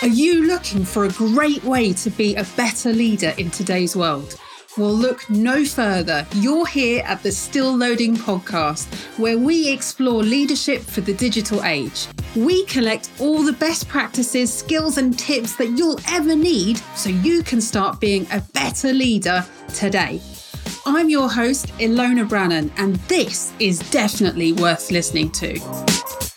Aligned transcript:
Are 0.00 0.06
you 0.06 0.46
looking 0.46 0.84
for 0.84 1.06
a 1.06 1.12
great 1.12 1.64
way 1.64 1.92
to 1.94 2.10
be 2.10 2.36
a 2.36 2.44
better 2.56 2.92
leader 2.92 3.34
in 3.36 3.50
today's 3.50 3.96
world? 3.96 4.38
Well, 4.76 4.94
look 4.94 5.28
no 5.28 5.64
further. 5.64 6.24
You're 6.36 6.68
here 6.68 7.02
at 7.04 7.20
the 7.24 7.32
Still 7.32 7.76
Loading 7.76 8.14
podcast, 8.14 8.86
where 9.18 9.36
we 9.36 9.68
explore 9.68 10.22
leadership 10.22 10.82
for 10.82 11.00
the 11.00 11.14
digital 11.14 11.64
age. 11.64 12.06
We 12.36 12.64
collect 12.66 13.10
all 13.18 13.42
the 13.42 13.54
best 13.54 13.88
practices, 13.88 14.54
skills, 14.54 14.98
and 14.98 15.18
tips 15.18 15.56
that 15.56 15.70
you'll 15.70 15.98
ever 16.08 16.36
need 16.36 16.78
so 16.94 17.10
you 17.10 17.42
can 17.42 17.60
start 17.60 17.98
being 17.98 18.24
a 18.30 18.40
better 18.54 18.92
leader 18.92 19.44
today. 19.74 20.20
I'm 20.86 21.10
your 21.10 21.28
host, 21.28 21.66
Ilona 21.78 22.28
Brannan, 22.28 22.70
and 22.76 22.94
this 23.08 23.52
is 23.58 23.80
definitely 23.90 24.52
worth 24.52 24.92
listening 24.92 25.32
to. 25.32 26.27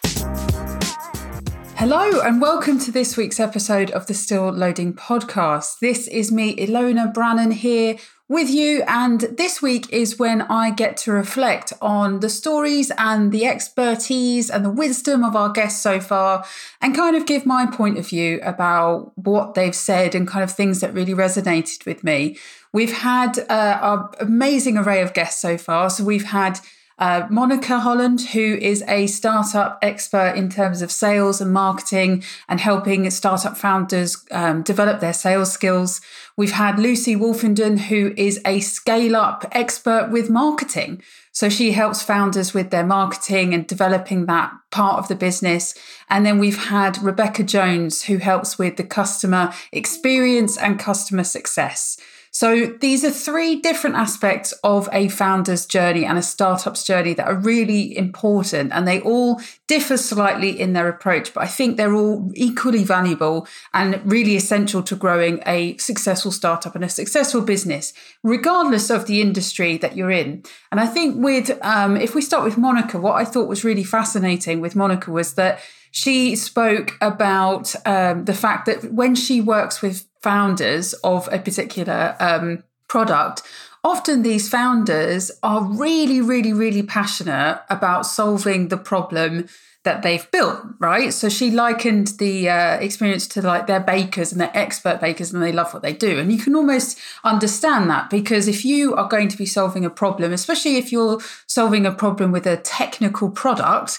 Hello, 1.82 2.22
and 2.22 2.40
welcome 2.40 2.78
to 2.78 2.92
this 2.92 3.18
week's 3.18 3.40
episode 3.40 3.90
of 3.90 4.06
the 4.06 4.14
Still 4.14 4.52
Loading 4.52 4.94
podcast. 4.94 5.80
This 5.80 6.08
is 6.08 6.32
me, 6.32 6.56
Ilona 6.56 7.12
Brannan, 7.12 7.50
here 7.50 7.98
with 8.30 8.52
you. 8.52 8.84
And 8.84 9.22
this 9.22 9.64
week 9.64 9.92
is 9.92 10.20
when 10.20 10.44
I 10.44 10.70
get 10.70 10.96
to 10.98 11.12
reflect 11.12 11.74
on 11.82 12.20
the 12.20 12.30
stories 12.30 12.92
and 13.00 13.32
the 13.32 13.48
expertise 13.48 14.52
and 14.52 14.64
the 14.64 14.70
wisdom 14.70 15.24
of 15.24 15.36
our 15.36 15.50
guests 15.50 15.82
so 15.82 16.00
far 16.00 16.46
and 16.82 16.94
kind 16.94 17.16
of 17.16 17.26
give 17.26 17.48
my 17.48 17.66
point 17.66 17.98
of 17.98 18.08
view 18.08 18.40
about 18.44 19.14
what 19.18 19.56
they've 19.56 19.74
said 19.74 20.14
and 20.14 20.28
kind 20.28 20.44
of 20.44 20.52
things 20.52 20.82
that 20.82 20.94
really 20.94 21.16
resonated 21.16 21.84
with 21.88 22.04
me. 22.04 22.38
We've 22.72 22.96
had 22.96 23.40
uh, 23.50 23.80
an 23.82 24.28
amazing 24.28 24.78
array 24.78 25.02
of 25.02 25.16
guests 25.16 25.42
so 25.42 25.58
far. 25.58 25.90
So 25.90 26.04
we've 26.04 26.26
had 26.26 26.60
uh, 27.02 27.26
Monica 27.32 27.80
Holland, 27.80 28.22
who 28.22 28.60
is 28.62 28.84
a 28.88 29.08
startup 29.08 29.80
expert 29.82 30.36
in 30.36 30.50
terms 30.50 30.84
of 30.84 30.92
sales 30.92 31.42
and 31.42 31.52
marketing 31.52 32.24
and 32.48 32.62
helping 32.62 33.10
startup 33.10 33.58
founders 33.58 34.24
um, 34.30 34.62
develop 34.62 35.00
their 35.00 35.12
sales 35.12 35.52
skills. 35.52 36.00
We've 36.38 36.52
had 36.52 36.78
Lucy 36.78 37.16
Wolfenden, 37.16 37.80
who 37.80 38.14
is 38.18 38.40
a 38.46 38.60
scale 38.60 39.16
up 39.16 39.46
expert 39.52 40.12
with 40.12 40.30
marketing. 40.30 41.02
So 41.32 41.50
she 41.50 41.72
helps 41.72 42.04
founders 42.04 42.54
with 42.54 42.70
their 42.70 42.86
marketing 42.86 43.56
and 43.56 43.66
developing 43.66 44.28
that 44.28 44.54
part 44.70 45.00
of 45.00 45.08
the 45.08 45.16
business. 45.16 45.74
And 46.08 46.24
then 46.24 46.38
we've 46.38 46.66
had 46.66 47.02
Rebecca 47.02 47.42
Jones, 47.44 48.04
who 48.04 48.18
helps 48.18 48.60
with 48.60 48.78
the 48.78 48.84
customer 48.84 49.52
experience 49.72 50.56
and 50.56 50.78
customer 50.78 51.24
success. 51.24 51.98
So 52.42 52.66
these 52.66 53.06
are 53.06 53.12
three 53.12 53.58
different 53.58 53.98
aspects 53.98 54.52
of 54.64 54.90
a 54.92 55.10
founder's 55.10 55.68
journey 55.68 56.06
and 56.06 56.18
a 56.18 56.24
startup's 56.24 56.84
journey 56.84 57.14
that 57.14 57.28
are 57.28 57.36
really 57.36 57.96
important 57.96 58.72
and 58.74 58.88
they 58.88 59.00
all 59.00 59.40
differ 59.68 59.96
slightly 59.96 60.60
in 60.60 60.74
their 60.74 60.90
approach, 60.90 61.36
but 61.36 61.44
I 61.44 61.46
think 61.46 61.78
they're 61.78 61.94
all 61.94 62.32
equally 62.34 62.84
valuable 62.84 63.48
and 63.76 64.02
really 64.12 64.36
essential 64.36 64.82
to 64.82 64.96
growing 64.96 65.44
a 65.46 65.78
successful 65.78 66.32
startup 66.32 66.74
and 66.74 66.84
a 66.84 66.90
successful 66.90 67.42
business, 67.42 67.94
regardless 68.24 68.90
of 68.90 69.06
the 69.06 69.22
industry 69.22 69.78
that 69.78 69.96
you're 69.96 70.10
in. 70.10 70.42
And 70.72 70.80
I 70.80 70.88
think 70.88 71.24
with, 71.24 71.52
um, 71.62 71.96
if 71.96 72.16
we 72.16 72.24
start 72.24 72.44
with 72.44 72.58
Monica, 72.58 72.98
what 72.98 73.18
I 73.18 73.24
thought 73.24 73.50
was 73.50 73.64
really 73.64 73.84
fascinating 73.84 74.62
with 74.62 74.76
Monica 74.76 75.12
was 75.12 75.36
that 75.36 75.60
she 75.92 76.36
spoke 76.36 76.94
about 77.02 77.76
um, 77.86 78.26
the 78.26 78.34
fact 78.34 78.66
that 78.66 78.92
when 78.92 79.14
she 79.14 79.42
works 79.42 79.84
with 79.84 80.08
founders 80.22 80.94
of 81.04 81.28
a 81.32 81.40
particular 81.40 82.16
um, 82.20 82.64
product, 82.88 83.42
often 83.84 84.22
these 84.22 84.50
founders 84.50 85.32
are 85.42 85.64
really, 85.64 86.22
really, 86.22 86.54
really 86.54 86.84
passionate 86.84 87.62
about 87.70 88.06
solving 88.06 88.68
the 88.68 88.78
problem 88.78 89.48
that 89.84 90.04
they've 90.04 90.30
built, 90.30 90.60
right? 90.78 91.12
So 91.12 91.28
she 91.28 91.50
likened 91.50 92.08
the 92.20 92.50
uh, 92.50 92.74
experience 92.76 93.28
to 93.30 93.42
like 93.42 93.66
they're 93.66 93.80
bakers 93.80 94.32
and 94.32 94.40
they're 94.40 94.56
expert 94.56 95.02
bakers 95.02 95.34
and 95.34 95.42
they 95.42 95.52
love 95.52 95.74
what 95.74 95.82
they 95.82 95.94
do. 95.94 96.20
And 96.20 96.32
you 96.32 96.38
can 96.38 96.56
almost 96.56 97.00
understand 97.24 97.90
that 97.90 98.12
because 98.12 98.48
if 98.48 98.64
you 98.64 98.94
are 98.94 99.08
going 99.08 99.28
to 99.30 99.38
be 99.38 99.48
solving 99.48 99.84
a 99.84 99.90
problem, 99.90 100.34
especially 100.34 100.78
if 100.78 100.92
you're 100.92 101.20
solving 101.48 101.88
a 101.88 101.92
problem 101.92 102.32
with 102.32 102.46
a 102.46 102.58
technical 102.58 103.32
product, 103.32 103.98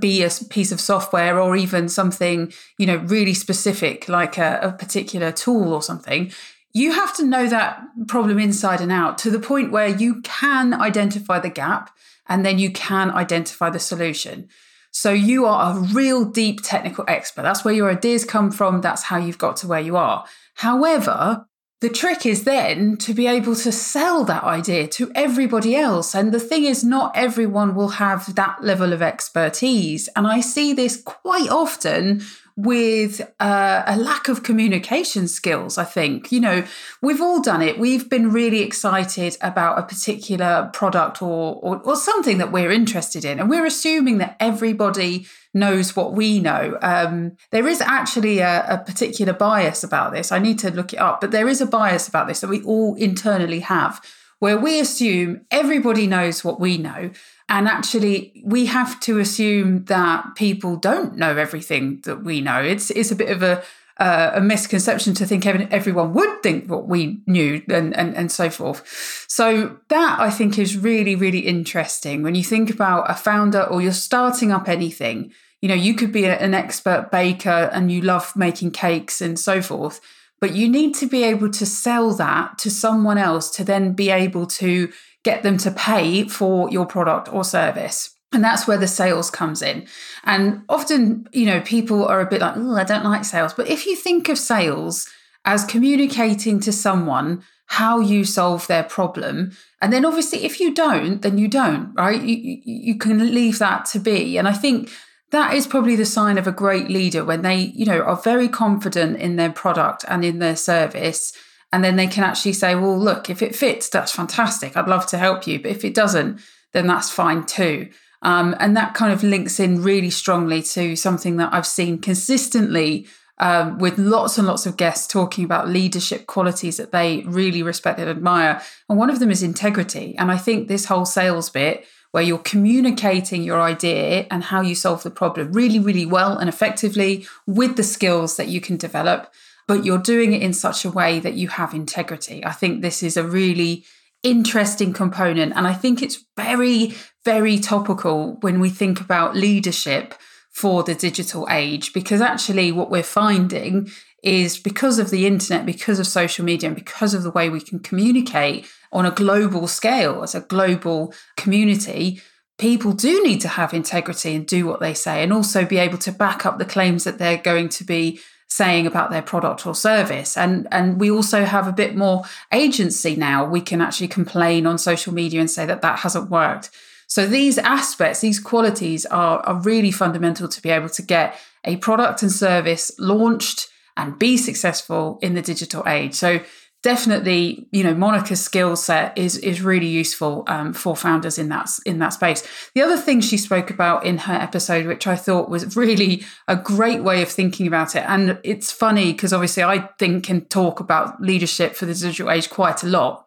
be 0.00 0.22
a 0.22 0.30
piece 0.50 0.72
of 0.72 0.80
software 0.80 1.40
or 1.40 1.56
even 1.56 1.88
something, 1.88 2.52
you 2.78 2.86
know, 2.86 2.96
really 2.96 3.34
specific 3.34 4.08
like 4.08 4.38
a, 4.38 4.58
a 4.62 4.72
particular 4.72 5.32
tool 5.32 5.72
or 5.72 5.82
something, 5.82 6.32
you 6.72 6.92
have 6.92 7.14
to 7.16 7.24
know 7.24 7.48
that 7.48 7.82
problem 8.06 8.38
inside 8.38 8.80
and 8.80 8.92
out 8.92 9.18
to 9.18 9.30
the 9.30 9.40
point 9.40 9.72
where 9.72 9.88
you 9.88 10.20
can 10.22 10.74
identify 10.74 11.38
the 11.38 11.50
gap 11.50 11.90
and 12.28 12.44
then 12.44 12.58
you 12.58 12.70
can 12.70 13.10
identify 13.10 13.70
the 13.70 13.78
solution. 13.78 14.48
So 14.90 15.12
you 15.12 15.44
are 15.46 15.76
a 15.76 15.80
real 15.80 16.24
deep 16.24 16.60
technical 16.62 17.04
expert. 17.08 17.42
That's 17.42 17.64
where 17.64 17.74
your 17.74 17.90
ideas 17.90 18.24
come 18.24 18.50
from. 18.50 18.80
That's 18.80 19.02
how 19.02 19.18
you've 19.18 19.38
got 19.38 19.56
to 19.58 19.66
where 19.66 19.80
you 19.80 19.96
are. 19.96 20.24
However, 20.54 21.46
the 21.80 21.88
trick 21.88 22.26
is 22.26 22.42
then 22.42 22.96
to 22.96 23.14
be 23.14 23.28
able 23.28 23.54
to 23.54 23.70
sell 23.70 24.24
that 24.24 24.42
idea 24.42 24.88
to 24.88 25.12
everybody 25.14 25.76
else. 25.76 26.14
And 26.14 26.32
the 26.32 26.40
thing 26.40 26.64
is, 26.64 26.82
not 26.82 27.16
everyone 27.16 27.76
will 27.76 27.90
have 27.90 28.34
that 28.34 28.64
level 28.64 28.92
of 28.92 29.00
expertise. 29.00 30.08
And 30.16 30.26
I 30.26 30.40
see 30.40 30.72
this 30.72 31.00
quite 31.00 31.48
often 31.48 32.22
with 32.56 33.20
uh, 33.38 33.84
a 33.86 33.96
lack 33.96 34.26
of 34.26 34.42
communication 34.42 35.28
skills, 35.28 35.78
I 35.78 35.84
think. 35.84 36.32
You 36.32 36.40
know, 36.40 36.64
we've 37.00 37.20
all 37.20 37.40
done 37.40 37.62
it. 37.62 37.78
We've 37.78 38.10
been 38.10 38.32
really 38.32 38.62
excited 38.62 39.36
about 39.40 39.78
a 39.78 39.84
particular 39.84 40.68
product 40.72 41.22
or, 41.22 41.60
or, 41.62 41.80
or 41.84 41.94
something 41.94 42.38
that 42.38 42.50
we're 42.50 42.72
interested 42.72 43.24
in, 43.24 43.38
and 43.38 43.48
we're 43.48 43.64
assuming 43.64 44.18
that 44.18 44.36
everybody 44.40 45.28
knows 45.58 45.96
what 45.96 46.12
we 46.12 46.40
know. 46.40 46.78
Um, 46.82 47.36
there 47.50 47.66
is 47.66 47.80
actually 47.80 48.38
a, 48.38 48.64
a 48.68 48.78
particular 48.78 49.32
bias 49.32 49.82
about 49.84 50.12
this. 50.12 50.32
I 50.32 50.38
need 50.38 50.58
to 50.60 50.70
look 50.70 50.92
it 50.92 50.98
up, 50.98 51.20
but 51.20 51.30
there 51.30 51.48
is 51.48 51.60
a 51.60 51.66
bias 51.66 52.08
about 52.08 52.28
this 52.28 52.40
that 52.40 52.48
we 52.48 52.62
all 52.62 52.94
internally 52.94 53.60
have 53.60 54.00
where 54.38 54.56
we 54.56 54.78
assume 54.80 55.40
everybody 55.50 56.06
knows 56.06 56.44
what 56.44 56.60
we 56.60 56.78
know. 56.78 57.10
And 57.48 57.66
actually, 57.66 58.42
we 58.44 58.66
have 58.66 59.00
to 59.00 59.18
assume 59.18 59.84
that 59.86 60.34
people 60.36 60.76
don't 60.76 61.16
know 61.16 61.36
everything 61.36 62.00
that 62.04 62.22
we 62.22 62.40
know. 62.40 62.60
It's 62.62 62.90
it's 62.90 63.10
a 63.10 63.16
bit 63.16 63.30
of 63.30 63.42
a 63.42 63.62
uh, 63.98 64.32
a 64.34 64.40
misconception 64.40 65.12
to 65.14 65.26
think 65.26 65.44
everyone 65.46 66.12
would 66.12 66.42
think 66.42 66.70
what 66.70 66.86
we 66.86 67.20
knew 67.26 67.62
and, 67.68 67.96
and 67.96 68.14
and 68.14 68.30
so 68.30 68.50
forth. 68.50 69.24
So 69.28 69.78
that 69.88 70.20
I 70.20 70.30
think 70.30 70.58
is 70.58 70.76
really 70.76 71.16
really 71.16 71.40
interesting 71.40 72.22
when 72.22 72.34
you 72.34 72.44
think 72.44 72.70
about 72.70 73.10
a 73.10 73.14
founder 73.14 73.62
or 73.62 73.80
you're 73.80 73.92
starting 73.92 74.52
up 74.52 74.68
anything. 74.68 75.32
You 75.60 75.68
know, 75.68 75.74
you 75.74 75.94
could 75.94 76.12
be 76.12 76.24
an 76.24 76.54
expert 76.54 77.10
baker 77.10 77.70
and 77.72 77.90
you 77.90 78.00
love 78.00 78.34
making 78.36 78.70
cakes 78.70 79.20
and 79.20 79.38
so 79.38 79.60
forth, 79.60 80.00
but 80.40 80.54
you 80.54 80.68
need 80.68 80.94
to 80.96 81.06
be 81.06 81.24
able 81.24 81.50
to 81.50 81.66
sell 81.66 82.14
that 82.14 82.58
to 82.58 82.70
someone 82.70 83.18
else 83.18 83.50
to 83.56 83.64
then 83.64 83.92
be 83.92 84.10
able 84.10 84.46
to 84.46 84.92
get 85.24 85.42
them 85.42 85.58
to 85.58 85.70
pay 85.70 86.24
for 86.28 86.70
your 86.70 86.86
product 86.86 87.32
or 87.32 87.42
service. 87.42 88.14
And 88.32 88.44
that's 88.44 88.68
where 88.68 88.78
the 88.78 88.86
sales 88.86 89.30
comes 89.30 89.62
in. 89.62 89.86
And 90.24 90.62
often, 90.68 91.26
you 91.32 91.46
know, 91.46 91.60
people 91.60 92.06
are 92.06 92.20
a 92.20 92.26
bit 92.26 92.40
like, 92.40 92.54
oh, 92.56 92.76
I 92.76 92.84
don't 92.84 93.04
like 93.04 93.24
sales. 93.24 93.54
But 93.54 93.68
if 93.68 93.86
you 93.86 93.96
think 93.96 94.28
of 94.28 94.38
sales 94.38 95.08
as 95.44 95.64
communicating 95.64 96.60
to 96.60 96.72
someone 96.72 97.42
how 97.66 98.00
you 98.00 98.24
solve 98.24 98.66
their 98.66 98.82
problem, 98.82 99.52
and 99.80 99.92
then 99.92 100.04
obviously 100.04 100.44
if 100.44 100.60
you 100.60 100.74
don't, 100.74 101.22
then 101.22 101.38
you 101.38 101.48
don't, 101.48 101.92
right? 101.94 102.20
You, 102.20 102.60
you 102.64 102.96
can 102.96 103.34
leave 103.34 103.58
that 103.58 103.86
to 103.86 103.98
be. 103.98 104.38
And 104.38 104.46
I 104.46 104.52
think 104.52 104.90
that 105.30 105.54
is 105.54 105.66
probably 105.66 105.96
the 105.96 106.06
sign 106.06 106.38
of 106.38 106.46
a 106.46 106.52
great 106.52 106.88
leader 106.88 107.24
when 107.24 107.42
they, 107.42 107.56
you 107.56 107.84
know, 107.84 108.00
are 108.00 108.16
very 108.16 108.48
confident 108.48 109.18
in 109.18 109.36
their 109.36 109.52
product 109.52 110.04
and 110.08 110.24
in 110.24 110.38
their 110.38 110.56
service 110.56 111.32
and 111.72 111.84
then 111.84 111.96
they 111.96 112.06
can 112.06 112.24
actually 112.24 112.54
say, 112.54 112.74
well, 112.74 112.98
look, 112.98 113.28
if 113.28 113.42
it 113.42 113.54
fits, 113.54 113.88
that's 113.88 114.12
fantastic. 114.12 114.76
I'd 114.76 114.88
love 114.88 115.06
to 115.08 115.18
help 115.18 115.46
you. 115.46 115.60
But 115.60 115.70
if 115.70 115.84
it 115.84 115.94
doesn't, 115.94 116.40
then 116.72 116.86
that's 116.86 117.10
fine 117.10 117.44
too. 117.44 117.90
Um, 118.22 118.56
and 118.58 118.76
that 118.76 118.94
kind 118.94 119.12
of 119.12 119.22
links 119.22 119.60
in 119.60 119.82
really 119.82 120.10
strongly 120.10 120.62
to 120.62 120.96
something 120.96 121.36
that 121.36 121.52
I've 121.52 121.66
seen 121.66 121.98
consistently 121.98 123.06
um, 123.38 123.78
with 123.78 123.98
lots 123.98 124.38
and 124.38 124.46
lots 124.46 124.66
of 124.66 124.76
guests 124.76 125.06
talking 125.06 125.44
about 125.44 125.68
leadership 125.68 126.26
qualities 126.26 126.78
that 126.78 126.90
they 126.90 127.22
really 127.26 127.62
respect 127.62 128.00
and 128.00 128.08
admire. 128.08 128.60
And 128.88 128.98
one 128.98 129.10
of 129.10 129.20
them 129.20 129.30
is 129.30 129.42
integrity. 129.42 130.16
And 130.18 130.32
I 130.32 130.38
think 130.38 130.66
this 130.66 130.86
whole 130.86 131.04
sales 131.04 131.48
bit, 131.50 131.86
where 132.12 132.22
you're 132.22 132.38
communicating 132.38 133.42
your 133.42 133.60
idea 133.60 134.26
and 134.30 134.44
how 134.44 134.60
you 134.60 134.74
solve 134.74 135.02
the 135.02 135.10
problem 135.10 135.52
really, 135.52 135.78
really 135.78 136.06
well 136.06 136.38
and 136.38 136.48
effectively 136.48 137.26
with 137.46 137.76
the 137.76 137.82
skills 137.82 138.36
that 138.36 138.48
you 138.48 138.60
can 138.60 138.76
develop 138.76 139.32
but 139.68 139.84
you're 139.84 139.98
doing 139.98 140.32
it 140.32 140.42
in 140.42 140.54
such 140.54 140.84
a 140.84 140.90
way 140.90 141.20
that 141.20 141.34
you 141.34 141.46
have 141.48 141.74
integrity. 141.74 142.44
I 142.44 142.52
think 142.52 142.80
this 142.80 143.02
is 143.02 143.16
a 143.18 143.22
really 143.22 143.84
interesting 144.22 144.92
component. 144.92 145.52
And 145.54 145.66
I 145.66 145.74
think 145.74 146.02
it's 146.02 146.24
very, 146.36 146.94
very 147.24 147.58
topical 147.58 148.38
when 148.40 148.58
we 148.58 148.70
think 148.70 149.00
about 149.00 149.36
leadership 149.36 150.14
for 150.50 150.82
the 150.82 150.94
digital 150.94 151.46
age, 151.50 151.92
because 151.92 152.20
actually, 152.20 152.72
what 152.72 152.90
we're 152.90 153.02
finding 153.02 153.90
is 154.24 154.58
because 154.58 154.98
of 154.98 155.10
the 155.10 155.24
internet, 155.24 155.64
because 155.64 156.00
of 156.00 156.06
social 156.06 156.44
media, 156.44 156.68
and 156.68 156.76
because 156.76 157.14
of 157.14 157.22
the 157.22 157.30
way 157.30 157.48
we 157.48 157.60
can 157.60 157.78
communicate 157.78 158.66
on 158.92 159.06
a 159.06 159.10
global 159.10 159.66
scale 159.66 160.22
as 160.22 160.34
a 160.34 160.40
global 160.40 161.12
community, 161.36 162.20
people 162.58 162.92
do 162.92 163.22
need 163.22 163.40
to 163.40 163.48
have 163.48 163.72
integrity 163.72 164.34
and 164.34 164.46
do 164.46 164.66
what 164.66 164.80
they 164.80 164.94
say 164.94 165.22
and 165.22 165.32
also 165.32 165.64
be 165.64 165.78
able 165.78 165.98
to 165.98 166.12
back 166.12 166.44
up 166.44 166.58
the 166.58 166.64
claims 166.64 167.04
that 167.04 167.18
they're 167.18 167.36
going 167.36 167.68
to 167.68 167.84
be 167.84 168.20
saying 168.48 168.86
about 168.86 169.10
their 169.10 169.22
product 169.22 169.66
or 169.66 169.74
service. 169.74 170.36
And, 170.36 170.66
and 170.72 170.98
we 170.98 171.10
also 171.10 171.44
have 171.44 171.68
a 171.68 171.72
bit 171.72 171.94
more 171.94 172.24
agency 172.52 173.14
now. 173.14 173.44
We 173.44 173.60
can 173.60 173.80
actually 173.80 174.08
complain 174.08 174.66
on 174.66 174.78
social 174.78 175.12
media 175.12 175.40
and 175.40 175.50
say 175.50 175.66
that 175.66 175.82
that 175.82 176.00
hasn't 176.00 176.30
worked. 176.30 176.70
So 177.06 177.26
these 177.26 177.58
aspects, 177.58 178.20
these 178.20 178.40
qualities 178.40 179.06
are, 179.06 179.40
are 179.40 179.60
really 179.60 179.90
fundamental 179.90 180.48
to 180.48 180.62
be 180.62 180.70
able 180.70 180.88
to 180.90 181.02
get 181.02 181.38
a 181.64 181.76
product 181.76 182.22
and 182.22 182.32
service 182.32 182.90
launched 182.98 183.68
and 183.96 184.18
be 184.18 184.36
successful 184.36 185.18
in 185.22 185.34
the 185.34 185.42
digital 185.42 185.82
age. 185.86 186.14
So 186.14 186.40
definitely, 186.82 187.66
you 187.72 187.82
know, 187.82 187.94
Monica's 187.94 188.40
skill 188.40 188.76
set 188.76 189.16
is 189.16 189.36
is 189.38 189.62
really 189.62 189.86
useful 189.86 190.44
um, 190.46 190.72
for 190.72 190.94
founders 190.94 191.38
in 191.38 191.48
that 191.48 191.68
in 191.84 191.98
that 191.98 192.12
space. 192.12 192.46
The 192.74 192.82
other 192.82 192.96
thing 192.96 193.20
she 193.20 193.36
spoke 193.36 193.70
about 193.70 194.04
in 194.04 194.18
her 194.18 194.34
episode, 194.34 194.86
which 194.86 195.06
I 195.06 195.16
thought 195.16 195.50
was 195.50 195.76
really 195.76 196.24
a 196.46 196.56
great 196.56 197.02
way 197.02 197.22
of 197.22 197.28
thinking 197.28 197.66
about 197.66 197.96
it, 197.96 198.04
and 198.06 198.38
it's 198.44 198.70
funny 198.70 199.12
because 199.12 199.32
obviously 199.32 199.62
I 199.62 199.88
think 199.98 200.28
and 200.30 200.48
talk 200.48 200.80
about 200.80 201.20
leadership 201.20 201.74
for 201.74 201.86
the 201.86 201.94
digital 201.94 202.30
age 202.30 202.50
quite 202.50 202.82
a 202.82 202.86
lot, 202.86 203.26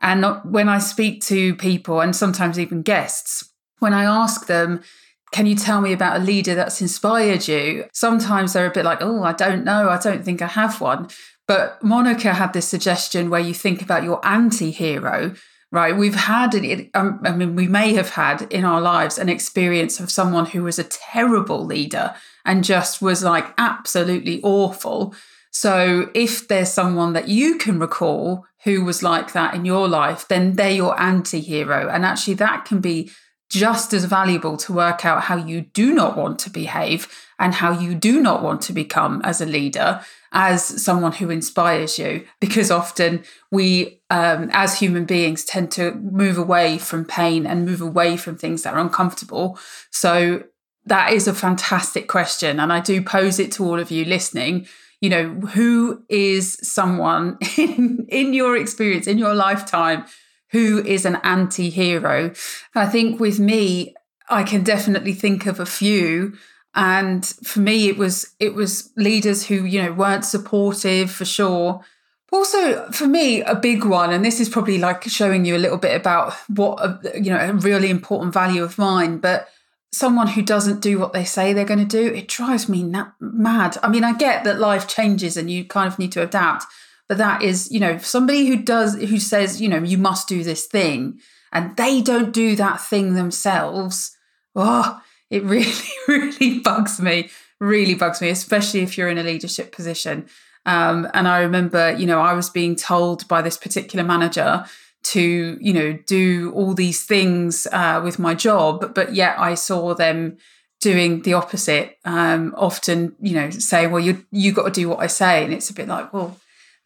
and 0.00 0.24
when 0.44 0.68
I 0.68 0.78
speak 0.78 1.22
to 1.24 1.54
people 1.56 2.00
and 2.00 2.14
sometimes 2.14 2.58
even 2.58 2.82
guests, 2.82 3.52
when 3.78 3.92
I 3.92 4.04
ask 4.04 4.46
them. 4.46 4.82
Can 5.30 5.44
you 5.44 5.56
tell 5.56 5.82
me 5.82 5.92
about 5.92 6.16
a 6.16 6.24
leader 6.24 6.54
that's 6.54 6.80
inspired 6.80 7.48
you? 7.48 7.84
Sometimes 7.92 8.54
they're 8.54 8.64
a 8.64 8.72
bit 8.72 8.86
like, 8.86 9.02
oh, 9.02 9.22
I 9.22 9.34
don't 9.34 9.62
know. 9.62 9.90
I 9.90 9.98
don't 9.98 10.24
think 10.24 10.40
I 10.40 10.46
have 10.46 10.80
one. 10.80 11.08
But 11.48 11.82
Monica 11.82 12.34
had 12.34 12.52
this 12.52 12.68
suggestion 12.68 13.30
where 13.30 13.40
you 13.40 13.54
think 13.54 13.80
about 13.80 14.04
your 14.04 14.24
anti 14.24 14.70
hero, 14.70 15.34
right? 15.72 15.96
We've 15.96 16.14
had, 16.14 16.54
it, 16.54 16.90
um, 16.94 17.20
I 17.24 17.32
mean, 17.32 17.56
we 17.56 17.66
may 17.66 17.94
have 17.94 18.10
had 18.10 18.42
in 18.52 18.64
our 18.64 18.82
lives 18.82 19.18
an 19.18 19.30
experience 19.30 19.98
of 19.98 20.10
someone 20.10 20.46
who 20.46 20.62
was 20.62 20.78
a 20.78 20.84
terrible 20.84 21.64
leader 21.64 22.14
and 22.44 22.62
just 22.62 23.00
was 23.00 23.24
like 23.24 23.46
absolutely 23.56 24.42
awful. 24.42 25.14
So 25.50 26.10
if 26.14 26.46
there's 26.48 26.70
someone 26.70 27.14
that 27.14 27.28
you 27.28 27.56
can 27.56 27.78
recall 27.78 28.44
who 28.64 28.84
was 28.84 29.02
like 29.02 29.32
that 29.32 29.54
in 29.54 29.64
your 29.64 29.88
life, 29.88 30.28
then 30.28 30.56
they're 30.56 30.70
your 30.70 31.00
anti 31.00 31.40
hero. 31.40 31.88
And 31.88 32.04
actually, 32.04 32.34
that 32.34 32.66
can 32.66 32.80
be 32.80 33.10
just 33.48 33.94
as 33.94 34.04
valuable 34.04 34.56
to 34.58 34.72
work 34.72 35.04
out 35.06 35.22
how 35.24 35.36
you 35.36 35.62
do 35.62 35.92
not 35.94 36.16
want 36.16 36.38
to 36.40 36.50
behave 36.50 37.08
and 37.38 37.54
how 37.54 37.78
you 37.78 37.94
do 37.94 38.20
not 38.20 38.42
want 38.42 38.60
to 38.62 38.72
become 38.72 39.22
as 39.24 39.40
a 39.40 39.46
leader 39.46 40.00
as 40.32 40.62
someone 40.82 41.12
who 41.12 41.30
inspires 41.30 41.98
you. 41.98 42.26
Because 42.40 42.70
often 42.70 43.22
we 43.50 44.02
um, 44.10 44.50
as 44.52 44.78
human 44.78 45.06
beings 45.06 45.44
tend 45.44 45.70
to 45.72 45.94
move 45.94 46.36
away 46.36 46.78
from 46.78 47.04
pain 47.04 47.46
and 47.46 47.64
move 47.64 47.80
away 47.80 48.16
from 48.16 48.36
things 48.36 48.62
that 48.62 48.74
are 48.74 48.80
uncomfortable. 48.80 49.58
So 49.90 50.44
that 50.84 51.12
is 51.12 51.28
a 51.28 51.34
fantastic 51.34 52.08
question 52.08 52.58
and 52.58 52.72
i 52.72 52.80
do 52.80 53.02
pose 53.02 53.38
it 53.38 53.52
to 53.52 53.64
all 53.64 53.78
of 53.78 53.90
you 53.90 54.04
listening. 54.04 54.66
You 55.00 55.10
know 55.10 55.28
who 55.28 56.02
is 56.08 56.58
someone 56.62 57.38
in 57.56 58.06
in 58.08 58.34
your 58.34 58.56
experience 58.56 59.06
in 59.06 59.16
your 59.16 59.34
lifetime 59.34 60.04
who 60.50 60.82
is 60.84 61.04
an 61.04 61.16
anti-hero. 61.22 62.32
I 62.74 62.86
think 62.86 63.20
with 63.20 63.38
me 63.38 63.94
i 64.30 64.42
can 64.42 64.62
definitely 64.62 65.14
think 65.14 65.46
of 65.46 65.58
a 65.60 65.66
few. 65.66 66.34
And 66.74 67.24
for 67.26 67.60
me 67.60 67.88
it 67.88 67.96
was 67.96 68.34
it 68.38 68.54
was 68.54 68.90
leaders 68.96 69.46
who 69.46 69.64
you 69.64 69.82
know 69.82 69.92
weren't 69.92 70.24
supportive 70.24 71.10
for 71.10 71.24
sure. 71.24 71.84
Also 72.30 72.90
for 72.92 73.06
me 73.06 73.42
a 73.42 73.54
big 73.54 73.84
one 73.84 74.12
and 74.12 74.24
this 74.24 74.38
is 74.38 74.48
probably 74.48 74.78
like 74.78 75.02
showing 75.04 75.44
you 75.44 75.56
a 75.56 75.64
little 75.64 75.78
bit 75.78 75.96
about 75.96 76.34
what 76.48 76.78
a, 76.78 77.00
you 77.14 77.30
know 77.30 77.38
a 77.38 77.52
really 77.54 77.90
important 77.90 78.34
value 78.34 78.62
of 78.62 78.76
mine 78.76 79.18
but 79.18 79.48
someone 79.90 80.26
who 80.26 80.42
doesn't 80.42 80.80
do 80.80 80.98
what 80.98 81.14
they 81.14 81.24
say 81.24 81.54
they're 81.54 81.64
going 81.64 81.78
to 81.78 81.84
do 81.86 82.14
it 82.14 82.28
drives 82.28 82.68
me 82.68 82.82
na- 82.82 83.12
mad. 83.18 83.78
I 83.82 83.88
mean 83.88 84.04
i 84.04 84.12
get 84.12 84.44
that 84.44 84.60
life 84.60 84.86
changes 84.86 85.38
and 85.38 85.50
you 85.50 85.64
kind 85.64 85.90
of 85.90 85.98
need 85.98 86.12
to 86.12 86.22
adapt 86.22 86.66
but 87.08 87.18
that 87.18 87.42
is 87.42 87.70
you 87.70 87.80
know 87.80 87.98
somebody 87.98 88.46
who 88.46 88.56
does 88.56 88.94
who 88.96 89.18
says 89.18 89.60
you 89.60 89.68
know 89.68 89.78
you 89.78 89.98
must 89.98 90.28
do 90.28 90.42
this 90.44 90.66
thing 90.66 91.18
and 91.52 91.76
they 91.76 92.00
don't 92.02 92.32
do 92.32 92.54
that 92.56 92.80
thing 92.80 93.14
themselves 93.14 94.16
oh 94.54 95.00
it 95.30 95.42
really, 95.44 95.72
really 96.06 96.60
bugs 96.60 97.00
me, 97.00 97.30
really 97.60 97.94
bugs 97.94 98.20
me, 98.20 98.28
especially 98.30 98.80
if 98.80 98.96
you're 98.96 99.08
in 99.08 99.18
a 99.18 99.22
leadership 99.22 99.72
position. 99.72 100.26
Um, 100.66 101.08
and 101.14 101.26
I 101.28 101.40
remember, 101.40 101.92
you 101.92 102.06
know, 102.06 102.20
I 102.20 102.34
was 102.34 102.50
being 102.50 102.76
told 102.76 103.26
by 103.28 103.42
this 103.42 103.56
particular 103.56 104.04
manager 104.04 104.64
to, 105.04 105.58
you 105.60 105.72
know, 105.72 105.98
do 106.06 106.52
all 106.52 106.74
these 106.74 107.04
things 107.04 107.66
uh, 107.72 108.00
with 108.04 108.18
my 108.18 108.34
job, 108.34 108.94
but 108.94 109.14
yet 109.14 109.38
I 109.38 109.54
saw 109.54 109.94
them 109.94 110.36
doing 110.80 111.22
the 111.22 111.34
opposite. 111.34 111.96
Um, 112.04 112.54
often, 112.56 113.14
you 113.20 113.34
know, 113.34 113.50
saying, 113.50 113.90
"Well, 113.90 114.02
you 114.02 114.26
you 114.30 114.52
got 114.52 114.64
to 114.64 114.70
do 114.70 114.88
what 114.88 114.98
I 114.98 115.06
say," 115.06 115.44
and 115.44 115.54
it's 115.54 115.70
a 115.70 115.74
bit 115.74 115.88
like, 115.88 116.12
well, 116.12 116.36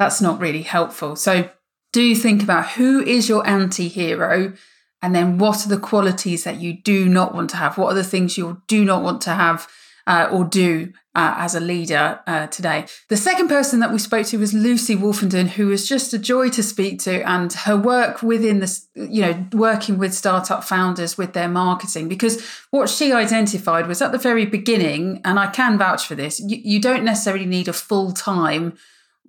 that's 0.02 0.20
not 0.20 0.40
really 0.40 0.62
helpful. 0.62 1.14
So, 1.16 1.49
do 1.93 2.14
think 2.14 2.43
about 2.43 2.70
who 2.70 3.02
is 3.02 3.28
your 3.28 3.46
anti-hero 3.46 4.54
and 5.02 5.14
then 5.14 5.38
what 5.38 5.64
are 5.64 5.69
the 5.69 5.78
qualities 5.78 6.44
that 6.44 6.56
you 6.56 6.72
do 6.72 7.08
not 7.08 7.34
want 7.34 7.50
to 7.50 7.56
have? 7.56 7.76
What 7.76 7.93
are 7.93 7.94
the 7.94 8.04
things 8.04 8.38
you 8.38 8.62
do 8.66 8.84
not 8.84 9.02
want 9.02 9.20
to 9.22 9.31
have 9.31 9.69
uh, 10.06 10.28
or 10.32 10.44
do 10.44 10.93
uh, 11.14 11.34
as 11.37 11.54
a 11.54 11.60
leader 11.60 12.20
uh, 12.26 12.46
today. 12.46 12.87
The 13.08 13.16
second 13.16 13.49
person 13.49 13.81
that 13.81 13.93
we 13.93 13.99
spoke 13.99 14.26
to 14.28 14.38
was 14.38 14.54
Lucy 14.54 14.96
Wolfenden, 14.96 15.49
who 15.49 15.66
was 15.66 15.87
just 15.87 16.14
a 16.14 16.19
joy 16.19 16.48
to 16.50 16.62
speak 16.62 17.00
to, 17.00 17.22
and 17.28 17.52
her 17.52 17.76
work 17.76 18.22
within 18.22 18.60
this, 18.60 18.88
you 18.94 19.20
know, 19.20 19.46
working 19.52 19.98
with 19.98 20.14
startup 20.14 20.64
founders 20.64 21.19
with 21.19 21.34
their 21.34 21.48
marketing. 21.48 22.08
Because 22.08 22.44
what 22.70 22.88
she 22.88 23.12
identified 23.12 23.87
was 23.87 24.00
at 24.00 24.12
the 24.12 24.19
very 24.19 24.46
beginning, 24.46 25.20
and 25.25 25.38
I 25.38 25.48
can 25.48 25.78
vouch 25.78 26.06
for 26.06 26.14
this, 26.14 26.40
you, 26.40 26.58
you 26.62 26.81
don't 26.81 27.05
necessarily 27.05 27.46
need 27.46 27.69
a 27.69 27.75
full 27.75 28.12
time 28.12 28.76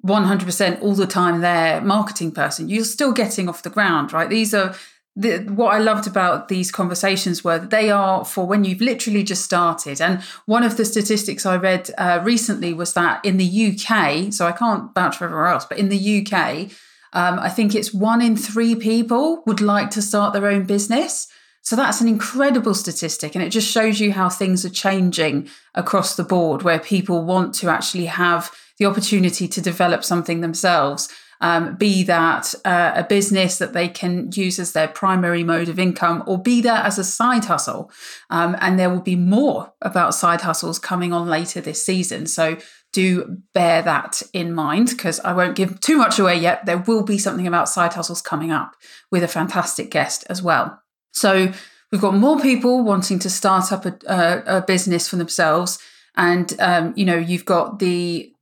100% 0.05 0.81
all 0.81 0.95
the 0.95 1.07
time 1.07 1.41
there 1.41 1.79
marketing 1.81 2.31
person 2.31 2.67
you're 2.69 2.83
still 2.83 3.13
getting 3.13 3.47
off 3.47 3.63
the 3.63 3.69
ground 3.69 4.11
right 4.11 4.29
these 4.29 4.53
are 4.53 4.75
the, 5.15 5.39
what 5.39 5.75
I 5.75 5.77
loved 5.77 6.07
about 6.07 6.47
these 6.47 6.71
conversations 6.71 7.43
were 7.43 7.59
they 7.59 7.91
are 7.91 8.25
for 8.25 8.47
when 8.47 8.63
you've 8.63 8.81
literally 8.81 9.23
just 9.23 9.43
started. 9.43 10.01
And 10.01 10.21
one 10.45 10.63
of 10.63 10.75
the 10.75 10.85
statistics 10.85 11.45
I 11.45 11.55
read 11.57 11.91
uh, 11.97 12.21
recently 12.23 12.73
was 12.73 12.93
that 12.93 13.23
in 13.23 13.37
the 13.37 13.45
UK, 13.45 14.33
so 14.33 14.47
I 14.47 14.51
can't 14.51 14.93
vouch 14.95 15.17
for 15.17 15.25
everywhere 15.25 15.47
else, 15.47 15.65
but 15.65 15.77
in 15.77 15.89
the 15.89 16.25
UK, 16.25 16.71
um, 17.13 17.37
I 17.37 17.49
think 17.49 17.75
it's 17.75 17.93
one 17.93 18.21
in 18.21 18.35
three 18.35 18.75
people 18.75 19.43
would 19.45 19.61
like 19.61 19.91
to 19.91 20.01
start 20.01 20.33
their 20.33 20.47
own 20.47 20.65
business. 20.65 21.27
So 21.61 21.75
that's 21.75 22.01
an 22.01 22.07
incredible 22.07 22.73
statistic. 22.73 23.35
And 23.35 23.43
it 23.43 23.51
just 23.51 23.71
shows 23.71 23.99
you 23.99 24.13
how 24.13 24.29
things 24.29 24.65
are 24.65 24.69
changing 24.69 25.47
across 25.75 26.15
the 26.15 26.23
board, 26.23 26.63
where 26.63 26.79
people 26.79 27.23
want 27.23 27.53
to 27.55 27.69
actually 27.69 28.07
have 28.07 28.51
the 28.79 28.85
opportunity 28.85 29.47
to 29.47 29.61
develop 29.61 30.03
something 30.03 30.41
themselves 30.41 31.09
um, 31.43 31.75
be 31.75 32.03
that 32.03 32.55
uh, 32.63 32.93
a 32.95 33.03
business 33.03 33.57
that 33.57 33.73
they 33.73 33.89
can 33.89 34.29
use 34.33 34.59
as 34.59 34.71
their 34.71 34.87
primary 34.87 35.43
mode 35.43 35.67
of 35.67 35.77
income, 35.77 36.23
or 36.25 36.41
be 36.41 36.61
that 36.61 36.85
as 36.85 36.97
a 36.97 37.03
side 37.03 37.45
hustle. 37.45 37.91
Um, 38.29 38.55
and 38.61 38.79
there 38.79 38.89
will 38.89 39.01
be 39.01 39.17
more 39.17 39.73
about 39.81 40.15
side 40.15 40.41
hustles 40.41 40.79
coming 40.79 41.11
on 41.11 41.27
later 41.27 41.59
this 41.59 41.85
season. 41.85 42.27
So 42.27 42.57
do 42.93 43.39
bear 43.53 43.81
that 43.81 44.21
in 44.31 44.53
mind 44.53 44.87
because 44.89 45.19
I 45.19 45.33
won't 45.33 45.57
give 45.57 45.81
too 45.81 45.97
much 45.97 46.17
away 46.17 46.37
yet. 46.37 46.65
There 46.65 46.77
will 46.77 47.03
be 47.03 47.17
something 47.17 47.47
about 47.47 47.67
side 47.67 47.93
hustles 47.93 48.21
coming 48.21 48.51
up 48.51 48.75
with 49.11 49.21
a 49.21 49.27
fantastic 49.27 49.91
guest 49.91 50.23
as 50.29 50.41
well. 50.41 50.81
So 51.11 51.51
we've 51.91 52.01
got 52.01 52.13
more 52.13 52.39
people 52.39 52.83
wanting 52.83 53.19
to 53.19 53.29
start 53.29 53.73
up 53.73 53.85
a, 53.85 53.97
a, 54.07 54.57
a 54.59 54.61
business 54.61 55.09
for 55.09 55.17
themselves. 55.17 55.77
And 56.15 56.53
um, 56.61 56.93
you 56.95 57.03
know, 57.03 57.17
you've 57.17 57.45
got 57.45 57.79
the 57.79 58.32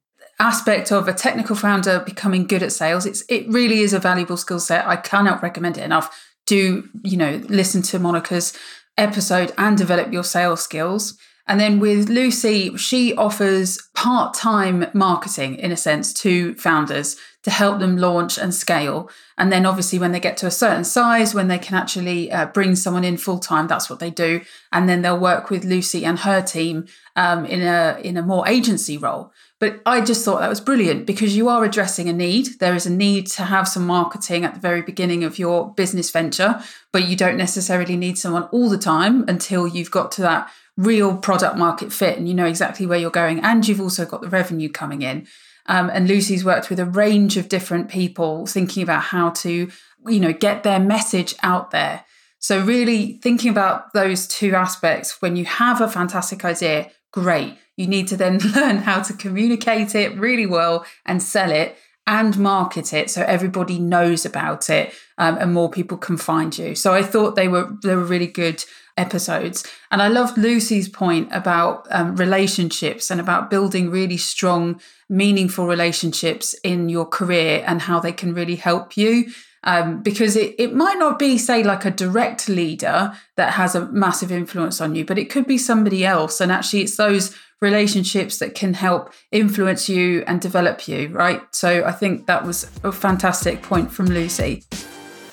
aspect 0.41 0.91
of 0.91 1.07
a 1.07 1.13
technical 1.13 1.55
founder 1.55 1.99
becoming 1.99 2.47
good 2.47 2.63
at 2.63 2.71
sales. 2.71 3.05
It's 3.05 3.23
it 3.29 3.47
really 3.47 3.79
is 3.81 3.93
a 3.93 3.99
valuable 3.99 4.37
skill 4.37 4.59
set. 4.59 4.87
I 4.87 4.95
cannot 4.95 5.43
recommend 5.43 5.77
it 5.77 5.83
enough. 5.83 6.07
Do 6.45 6.89
you 7.03 7.17
know 7.17 7.41
listen 7.47 7.81
to 7.83 7.99
Monica's 7.99 8.57
episode 8.97 9.53
and 9.57 9.77
develop 9.77 10.11
your 10.11 10.23
sales 10.23 10.61
skills. 10.61 11.17
And 11.47 11.59
then 11.59 11.79
with 11.79 12.07
Lucy, 12.07 12.77
she 12.77 13.15
offers 13.15 13.79
part 13.95 14.33
time 14.33 14.85
marketing 14.93 15.55
in 15.55 15.71
a 15.71 15.77
sense 15.77 16.13
to 16.21 16.53
founders 16.55 17.17
to 17.43 17.49
help 17.49 17.79
them 17.79 17.97
launch 17.97 18.37
and 18.37 18.53
scale. 18.53 19.09
And 19.37 19.51
then 19.51 19.65
obviously, 19.65 19.97
when 19.97 20.11
they 20.11 20.19
get 20.19 20.37
to 20.37 20.47
a 20.47 20.51
certain 20.51 20.83
size, 20.83 21.33
when 21.33 21.47
they 21.47 21.57
can 21.57 21.75
actually 21.75 22.31
uh, 22.31 22.45
bring 22.45 22.75
someone 22.75 23.03
in 23.03 23.17
full 23.17 23.39
time, 23.39 23.67
that's 23.67 23.89
what 23.89 23.99
they 23.99 24.11
do. 24.11 24.41
And 24.71 24.87
then 24.87 25.01
they'll 25.01 25.19
work 25.19 25.49
with 25.49 25.65
Lucy 25.65 26.05
and 26.05 26.19
her 26.19 26.41
team 26.41 26.85
um, 27.15 27.45
in 27.45 27.61
a 27.61 27.99
in 28.03 28.17
a 28.17 28.21
more 28.21 28.47
agency 28.47 28.97
role. 28.97 29.33
But 29.61 29.79
I 29.85 30.01
just 30.01 30.25
thought 30.25 30.39
that 30.39 30.49
was 30.49 30.59
brilliant 30.59 31.05
because 31.05 31.37
you 31.37 31.47
are 31.47 31.63
addressing 31.63 32.09
a 32.09 32.13
need. 32.13 32.59
There 32.59 32.73
is 32.73 32.87
a 32.87 32.91
need 32.91 33.27
to 33.27 33.43
have 33.43 33.67
some 33.67 33.85
marketing 33.85 34.43
at 34.43 34.55
the 34.55 34.59
very 34.59 34.81
beginning 34.81 35.23
of 35.23 35.37
your 35.37 35.71
business 35.75 36.09
venture, 36.09 36.63
but 36.91 37.07
you 37.07 37.15
don't 37.15 37.37
necessarily 37.37 37.95
need 37.95 38.17
someone 38.17 38.45
all 38.45 38.69
the 38.69 38.77
time 38.79 39.23
until 39.27 39.67
you've 39.67 39.91
got 39.91 40.11
to 40.13 40.21
that 40.23 40.51
real 40.77 41.15
product 41.15 41.57
market 41.57 41.93
fit 41.93 42.17
and 42.17 42.27
you 42.27 42.33
know 42.33 42.47
exactly 42.47 42.87
where 42.87 42.97
you're 42.97 43.11
going. 43.11 43.39
And 43.41 43.67
you've 43.67 43.79
also 43.79 44.03
got 44.03 44.21
the 44.21 44.29
revenue 44.29 44.67
coming 44.67 45.03
in. 45.03 45.27
Um, 45.67 45.91
and 45.91 46.07
Lucy's 46.07 46.43
worked 46.43 46.71
with 46.71 46.79
a 46.79 46.85
range 46.85 47.37
of 47.37 47.47
different 47.47 47.87
people 47.87 48.47
thinking 48.47 48.81
about 48.81 49.03
how 49.03 49.29
to, 49.29 49.69
you 50.07 50.19
know, 50.19 50.33
get 50.33 50.63
their 50.63 50.79
message 50.79 51.35
out 51.43 51.69
there. 51.69 52.03
So, 52.39 52.59
really 52.59 53.19
thinking 53.21 53.51
about 53.51 53.93
those 53.93 54.27
two 54.27 54.55
aspects 54.55 55.21
when 55.21 55.35
you 55.35 55.45
have 55.45 55.81
a 55.81 55.87
fantastic 55.87 56.43
idea, 56.43 56.89
great. 57.11 57.57
You 57.77 57.87
need 57.87 58.07
to 58.09 58.17
then 58.17 58.37
learn 58.55 58.77
how 58.77 59.01
to 59.01 59.13
communicate 59.13 59.95
it 59.95 60.17
really 60.17 60.45
well 60.45 60.85
and 61.05 61.21
sell 61.21 61.51
it 61.51 61.77
and 62.07 62.37
market 62.37 62.93
it 62.93 63.11
so 63.11 63.21
everybody 63.21 63.77
knows 63.77 64.25
about 64.25 64.69
it 64.69 64.93
um, 65.17 65.37
and 65.37 65.53
more 65.53 65.69
people 65.69 65.97
can 65.97 66.17
find 66.17 66.57
you. 66.57 66.73
So 66.75 66.93
I 66.93 67.03
thought 67.03 67.35
they 67.35 67.47
were 67.47 67.71
they 67.83 67.95
were 67.95 68.03
really 68.03 68.27
good 68.27 68.63
episodes. 68.97 69.65
And 69.89 70.01
I 70.01 70.07
loved 70.07 70.37
Lucy's 70.37 70.89
point 70.89 71.29
about 71.31 71.87
um, 71.91 72.15
relationships 72.15 73.09
and 73.09 73.21
about 73.21 73.49
building 73.49 73.89
really 73.89 74.17
strong, 74.17 74.81
meaningful 75.09 75.67
relationships 75.67 76.53
in 76.63 76.89
your 76.89 77.05
career 77.05 77.63
and 77.65 77.83
how 77.83 77.99
they 77.99 78.11
can 78.11 78.33
really 78.33 78.57
help 78.57 78.97
you 78.97 79.31
um, 79.63 80.01
because 80.01 80.35
it, 80.35 80.55
it 80.57 80.73
might 80.73 80.97
not 80.97 81.19
be, 81.19 81.37
say, 81.37 81.63
like 81.63 81.85
a 81.85 81.91
direct 81.91 82.49
leader 82.49 83.13
that 83.37 83.53
has 83.53 83.75
a 83.75 83.91
massive 83.91 84.31
influence 84.31 84.81
on 84.81 84.95
you, 84.95 85.05
but 85.05 85.17
it 85.17 85.29
could 85.29 85.45
be 85.45 85.57
somebody 85.57 86.05
else. 86.05 86.41
And 86.41 86.51
actually, 86.51 86.81
it's 86.81 86.97
those 86.97 87.35
relationships 87.61 88.39
that 88.39 88.55
can 88.55 88.73
help 88.73 89.13
influence 89.31 89.87
you 89.87 90.23
and 90.25 90.41
develop 90.41 90.87
you, 90.87 91.09
right? 91.09 91.41
So 91.53 91.83
I 91.85 91.91
think 91.91 92.25
that 92.25 92.43
was 92.43 92.71
a 92.83 92.91
fantastic 92.91 93.61
point 93.61 93.91
from 93.91 94.07
Lucy. 94.07 94.63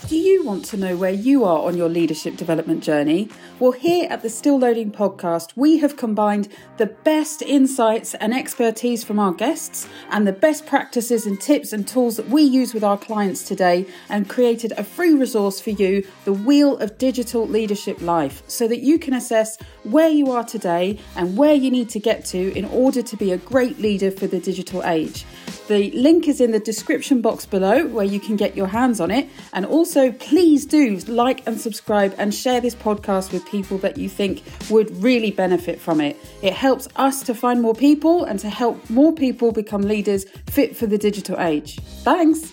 Do 0.06 0.16
you 0.16 0.44
want 0.44 0.64
to 0.66 0.76
know 0.76 0.96
where 0.96 1.10
you 1.10 1.44
are 1.44 1.66
on 1.66 1.76
your 1.76 1.88
leadership 1.88 2.36
development 2.36 2.82
journey? 2.82 3.28
Well, 3.58 3.72
here 3.72 4.06
at 4.08 4.22
the 4.22 4.30
Still 4.30 4.58
Loading 4.58 4.90
podcast, 4.90 5.50
we 5.54 5.78
have 5.78 5.96
combined 5.96 6.48
the 6.78 6.86
best 6.86 7.42
insights 7.42 8.14
and 8.14 8.32
expertise 8.32 9.02
from 9.04 9.18
our 9.18 9.32
guests 9.32 9.86
and 10.10 10.26
the 10.26 10.32
best 10.32 10.66
practices 10.66 11.26
and 11.26 11.38
tips 11.38 11.72
and 11.72 11.86
tools 11.86 12.16
that 12.16 12.28
we 12.28 12.42
use 12.42 12.72
with 12.72 12.84
our 12.84 12.96
clients 12.96 13.46
today 13.46 13.86
and 14.08 14.30
created 14.30 14.72
a 14.78 14.84
free 14.84 15.12
resource 15.12 15.60
for 15.60 15.70
you, 15.70 16.06
the 16.24 16.32
Wheel 16.32 16.78
of 16.78 16.96
Digital 16.96 17.46
Leadership 17.46 18.00
Life, 18.00 18.44
so 18.46 18.68
that 18.68 18.80
you 18.80 18.98
can 18.98 19.14
assess 19.14 19.58
where 19.82 20.08
you 20.08 20.30
are 20.30 20.44
today 20.44 20.98
and 21.16 21.36
where 21.36 21.54
you 21.54 21.70
need 21.70 21.90
to 21.90 21.98
get 21.98 22.24
to 22.26 22.56
in 22.56 22.64
order 22.66 23.02
to 23.02 23.16
be 23.16 23.32
a 23.32 23.36
great 23.38 23.78
leader 23.80 24.10
for 24.10 24.28
the 24.28 24.38
digital 24.38 24.82
age. 24.84 25.26
The 25.68 25.90
link 25.90 26.28
is 26.28 26.40
in 26.40 26.52
the 26.52 26.58
description 26.58 27.20
box 27.20 27.44
below 27.44 27.86
where 27.86 28.06
you 28.06 28.20
can 28.20 28.36
get 28.36 28.56
your 28.56 28.68
hands 28.68 29.00
on 29.00 29.10
it. 29.10 29.28
And 29.52 29.66
also, 29.66 30.12
please 30.12 30.64
do 30.64 30.96
like 31.06 31.46
and 31.46 31.60
subscribe 31.60 32.14
and 32.16 32.34
share 32.34 32.62
this 32.62 32.74
podcast 32.74 33.32
with 33.32 33.44
people 33.46 33.76
that 33.78 33.98
you 33.98 34.08
think 34.08 34.42
would 34.70 34.90
really 35.02 35.30
benefit 35.30 35.78
from 35.78 36.00
it. 36.00 36.16
It 36.40 36.54
helps 36.54 36.88
us 36.96 37.22
to 37.24 37.34
find 37.34 37.60
more 37.60 37.74
people 37.74 38.24
and 38.24 38.40
to 38.40 38.48
help 38.48 38.88
more 38.88 39.12
people 39.12 39.52
become 39.52 39.82
leaders 39.82 40.24
fit 40.46 40.74
for 40.74 40.86
the 40.86 40.96
digital 40.96 41.38
age. 41.38 41.78
Thanks. 42.02 42.50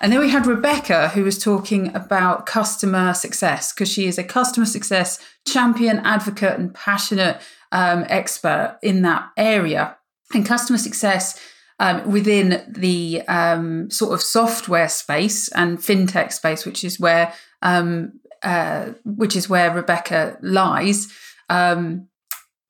And 0.00 0.10
then 0.10 0.20
we 0.20 0.30
had 0.30 0.46
Rebecca, 0.46 1.08
who 1.10 1.22
was 1.22 1.38
talking 1.38 1.94
about 1.94 2.46
customer 2.46 3.12
success 3.12 3.74
because 3.74 3.92
she 3.92 4.06
is 4.06 4.16
a 4.16 4.24
customer 4.24 4.64
success 4.64 5.18
champion, 5.46 5.98
advocate, 5.98 6.58
and 6.58 6.72
passionate 6.72 7.42
um, 7.72 8.06
expert 8.08 8.78
in 8.82 9.02
that 9.02 9.28
area. 9.36 9.98
And 10.32 10.46
customer 10.46 10.78
success 10.78 11.38
um, 11.78 12.10
within 12.10 12.64
the 12.68 13.22
um, 13.28 13.90
sort 13.90 14.12
of 14.12 14.20
software 14.20 14.88
space 14.88 15.48
and 15.48 15.78
fintech 15.78 16.32
space, 16.32 16.66
which 16.66 16.84
is 16.84 16.98
where 16.98 17.32
um, 17.62 18.20
uh, 18.42 18.92
which 19.04 19.36
is 19.36 19.48
where 19.48 19.74
Rebecca 19.74 20.38
lies. 20.42 21.08
Um, 21.48 22.08